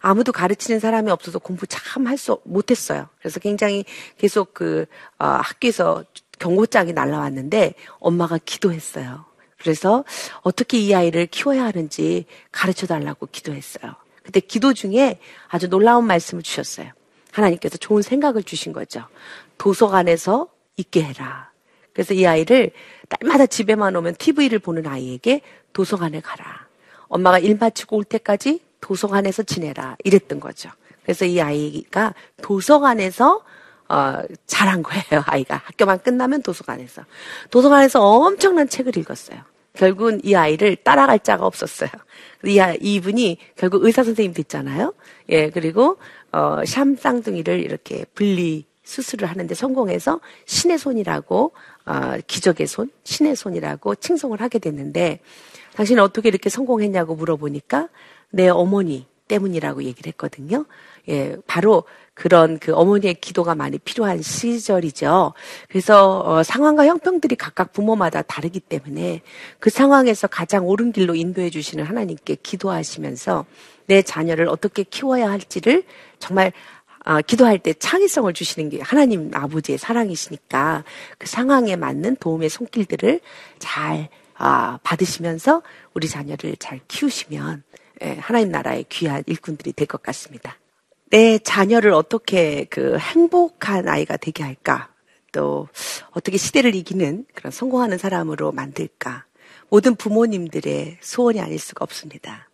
아무도 0.00 0.32
가르치는 0.32 0.80
사람이 0.80 1.10
없어서 1.10 1.38
공부 1.38 1.66
참 1.66 2.06
할 2.06 2.18
수 2.18 2.40
못했어요. 2.44 3.08
그래서 3.18 3.40
굉장히 3.40 3.84
계속 4.18 4.52
그 4.52 4.84
어, 5.18 5.26
학교에서 5.26 6.04
경고장이 6.38 6.92
날라왔는데 6.92 7.74
엄마가 8.00 8.38
기도했어요. 8.44 9.24
그래서 9.58 10.04
어떻게 10.42 10.78
이 10.78 10.94
아이를 10.94 11.26
키워야 11.26 11.64
하는지 11.64 12.26
가르쳐 12.50 12.86
달라고 12.86 13.28
기도했어요. 13.32 13.94
그때 14.22 14.40
기도 14.40 14.74
중에 14.74 15.18
아주 15.48 15.68
놀라운 15.70 16.06
말씀을 16.06 16.42
주셨어요. 16.42 16.90
하나님께서 17.32 17.78
좋은 17.78 18.02
생각을 18.02 18.44
주신 18.44 18.72
거죠. 18.72 19.06
도서관에서 19.58 20.48
있게 20.76 21.02
해라. 21.02 21.50
그래서 21.92 22.14
이 22.14 22.26
아이를 22.26 22.70
날마다 23.20 23.46
집에만 23.46 23.94
오면 23.96 24.14
TV를 24.16 24.58
보는 24.60 24.86
아이에게 24.86 25.40
도서관에 25.72 26.20
가라. 26.20 26.66
엄마가 27.08 27.38
일 27.38 27.56
마치고 27.60 27.96
올 27.96 28.04
때까지 28.04 28.60
도서관에서 28.80 29.42
지내라. 29.42 29.96
이랬던 30.04 30.40
거죠. 30.40 30.70
그래서 31.02 31.24
이 31.24 31.40
아이가 31.40 32.14
도서관에서 32.42 33.42
어, 33.88 34.22
자란 34.46 34.82
거예요. 34.82 35.22
아이가 35.26 35.60
학교만 35.64 36.00
끝나면 36.00 36.42
도서관에서 36.42 37.02
도서관에서 37.50 38.00
엄청난 38.02 38.68
책을 38.68 38.96
읽었어요. 38.96 39.38
결국은 39.74 40.20
이 40.24 40.34
아이를 40.34 40.76
따라갈 40.76 41.18
자가 41.18 41.46
없었어요. 41.46 41.90
이, 42.44 42.58
아, 42.58 42.74
이분이 42.78 43.38
결국 43.56 43.84
의사 43.84 44.02
선생님 44.02 44.34
됐잖아요. 44.34 44.92
예, 45.30 45.50
그리고 45.50 45.98
어, 46.32 46.64
샴 46.64 46.96
쌍둥이를 46.96 47.60
이렇게 47.60 48.04
분리 48.14 48.66
수술을 48.84 49.28
하는데 49.28 49.54
성공해서 49.54 50.20
신의 50.46 50.78
손이라고 50.78 51.52
어, 51.86 52.16
기적의 52.26 52.66
손, 52.66 52.90
신의 53.04 53.36
손이라고 53.36 53.94
칭송을 53.96 54.40
하게 54.40 54.58
됐는데 54.58 55.20
당신은 55.74 56.02
어떻게 56.02 56.28
이렇게 56.28 56.50
성공했냐고 56.50 57.14
물어보니까 57.14 57.88
내 58.30 58.48
어머니 58.48 59.06
때문이라고 59.28 59.84
얘기를 59.84 60.08
했거든요. 60.10 60.66
예, 61.08 61.36
바로 61.46 61.84
그런 62.14 62.58
그 62.58 62.74
어머니의 62.74 63.14
기도가 63.14 63.54
많이 63.54 63.78
필요한 63.78 64.20
시절이죠. 64.20 65.32
그래서 65.68 66.20
어, 66.20 66.42
상황과 66.42 66.86
형평들이 66.86 67.36
각각 67.36 67.72
부모마다 67.72 68.20
다르기 68.22 68.60
때문에 68.60 69.22
그 69.58 69.70
상황에서 69.70 70.26
가장 70.26 70.66
옳은 70.66 70.92
길로 70.92 71.14
인도해 71.14 71.48
주시는 71.48 71.84
하나님께 71.84 72.36
기도하시면서 72.42 73.46
내 73.86 74.02
자녀를 74.02 74.48
어떻게 74.48 74.82
키워야 74.82 75.30
할지를 75.30 75.84
정말 76.22 76.52
아, 77.04 77.20
기도할 77.20 77.58
때 77.58 77.74
창의성을 77.74 78.32
주시는 78.32 78.70
게 78.70 78.80
하나님 78.80 79.32
아버지의 79.34 79.76
사랑이시니까 79.76 80.84
그 81.18 81.26
상황에 81.26 81.74
맞는 81.74 82.16
도움의 82.16 82.48
손길들을 82.48 83.20
잘 83.58 84.08
아, 84.34 84.78
받으시면서 84.84 85.62
우리 85.94 86.08
자녀를 86.08 86.56
잘 86.60 86.80
키우시면 86.86 87.64
예, 88.04 88.16
하나님 88.20 88.50
나라의 88.50 88.86
귀한 88.88 89.24
일꾼들이 89.26 89.72
될 89.72 89.86
것 89.88 90.00
같습니다. 90.02 90.56
내 91.10 91.38
자녀를 91.38 91.90
어떻게 91.92 92.64
그 92.70 92.96
행복한 92.98 93.88
아이가 93.88 94.16
되게 94.16 94.44
할까? 94.44 94.88
또 95.32 95.68
어떻게 96.12 96.36
시대를 96.36 96.74
이기는 96.76 97.26
그런 97.34 97.50
성공하는 97.50 97.98
사람으로 97.98 98.52
만들까? 98.52 99.24
모든 99.68 99.96
부모님들의 99.96 100.98
소원이 101.00 101.40
아닐 101.40 101.58
수가 101.58 101.82
없습니다. 101.84 102.48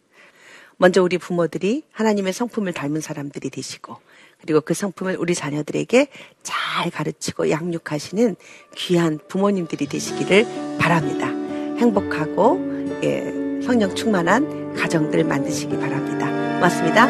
먼저 0.78 1.02
우리 1.02 1.18
부모들이 1.18 1.82
하나님의 1.92 2.32
성품을 2.32 2.72
닮은 2.72 3.00
사람들이 3.00 3.50
되시고 3.50 3.96
그리고 4.40 4.60
그 4.60 4.72
성품을 4.74 5.16
우리 5.18 5.34
자녀들에게 5.34 6.06
잘 6.44 6.90
가르치고 6.90 7.50
양육하시는 7.50 8.36
귀한 8.76 9.18
부모님들이 9.28 9.86
되시기를 9.86 10.78
바랍니다. 10.78 11.26
행복하고 11.78 12.60
예, 13.02 13.60
성령 13.64 13.94
충만한 13.96 14.74
가정들 14.74 15.24
만드시기 15.24 15.76
바랍니다. 15.78 16.26
고맙습니다. 16.54 17.06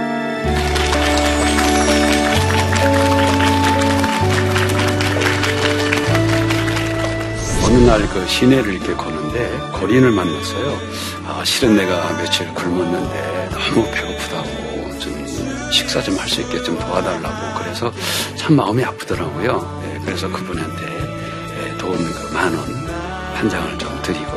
어느 7.64 7.76
날 7.85 8.00
그 8.09 8.26
시내를 8.26 8.74
이렇게 8.74 8.94
거는 8.94 9.17
데 9.38 9.59
거리인을 9.72 10.11
만났어요. 10.11 10.79
아, 11.27 11.42
실은 11.44 11.77
내가 11.77 12.12
며칠 12.18 12.46
굶었는데 12.55 13.48
너무 13.53 13.88
배고프다고 13.92 14.98
좀 14.98 15.70
식사 15.70 16.03
좀 16.03 16.18
할 16.18 16.29
수 16.29 16.40
있게 16.40 16.62
좀 16.62 16.77
도와달라고 16.79 17.59
그래서 17.62 17.92
참 18.37 18.57
마음이 18.57 18.85
아프더라고요. 18.85 19.81
네, 19.85 20.01
그래서 20.05 20.29
그분한테 20.29 20.87
네, 20.87 21.79
돈그만 21.79 22.55
원 22.55 22.88
한 23.38 23.48
장을 23.48 23.79
좀 23.79 24.03
드리고 24.03 24.33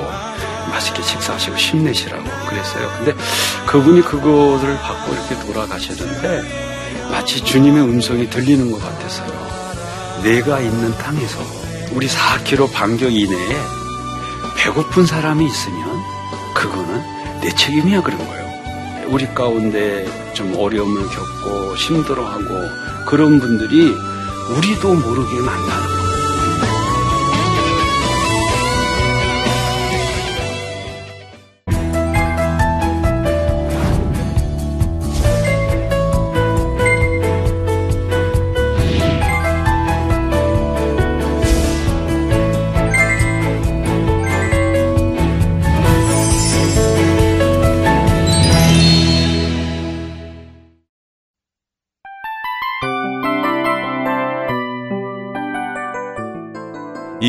맛있게 0.70 1.02
식사하시고 1.02 1.56
힘내시라고 1.58 2.24
그랬어요. 2.48 2.88
근데 2.98 3.16
그분이 3.66 4.04
그것을 4.04 4.78
받고 4.78 5.14
이렇게 5.14 5.40
돌아가시는데 5.48 6.44
마치 7.10 7.44
주님의 7.44 7.82
음성이 7.82 8.30
들리는 8.30 8.72
것 8.72 8.80
같았어요. 8.80 10.22
내가 10.24 10.60
있는 10.60 10.96
땅에서 11.00 11.40
우리 11.94 12.08
4km 12.08 12.72
반경 12.72 13.12
이내에 13.12 13.58
배고픈 14.62 15.08
사람이 15.08 15.44
있으면 15.44 16.04
그거는 16.54 17.02
내 17.42 17.50
책임이야 17.50 18.04
그런 18.04 18.20
거예요. 18.20 19.08
우리 19.08 19.26
가운데 19.34 20.06
좀 20.34 20.54
어려움을 20.56 21.08
겪고 21.08 21.76
힘들어하고 21.76 22.46
그런 23.08 23.40
분들이 23.40 23.98
우리도 24.56 24.94
모르게 24.94 25.40
만나는 25.42 25.88
거예요. 25.88 26.01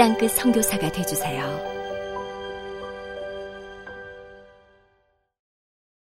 땅끝 0.00 0.30
성교사가 0.30 0.90
되주세요 0.92 1.69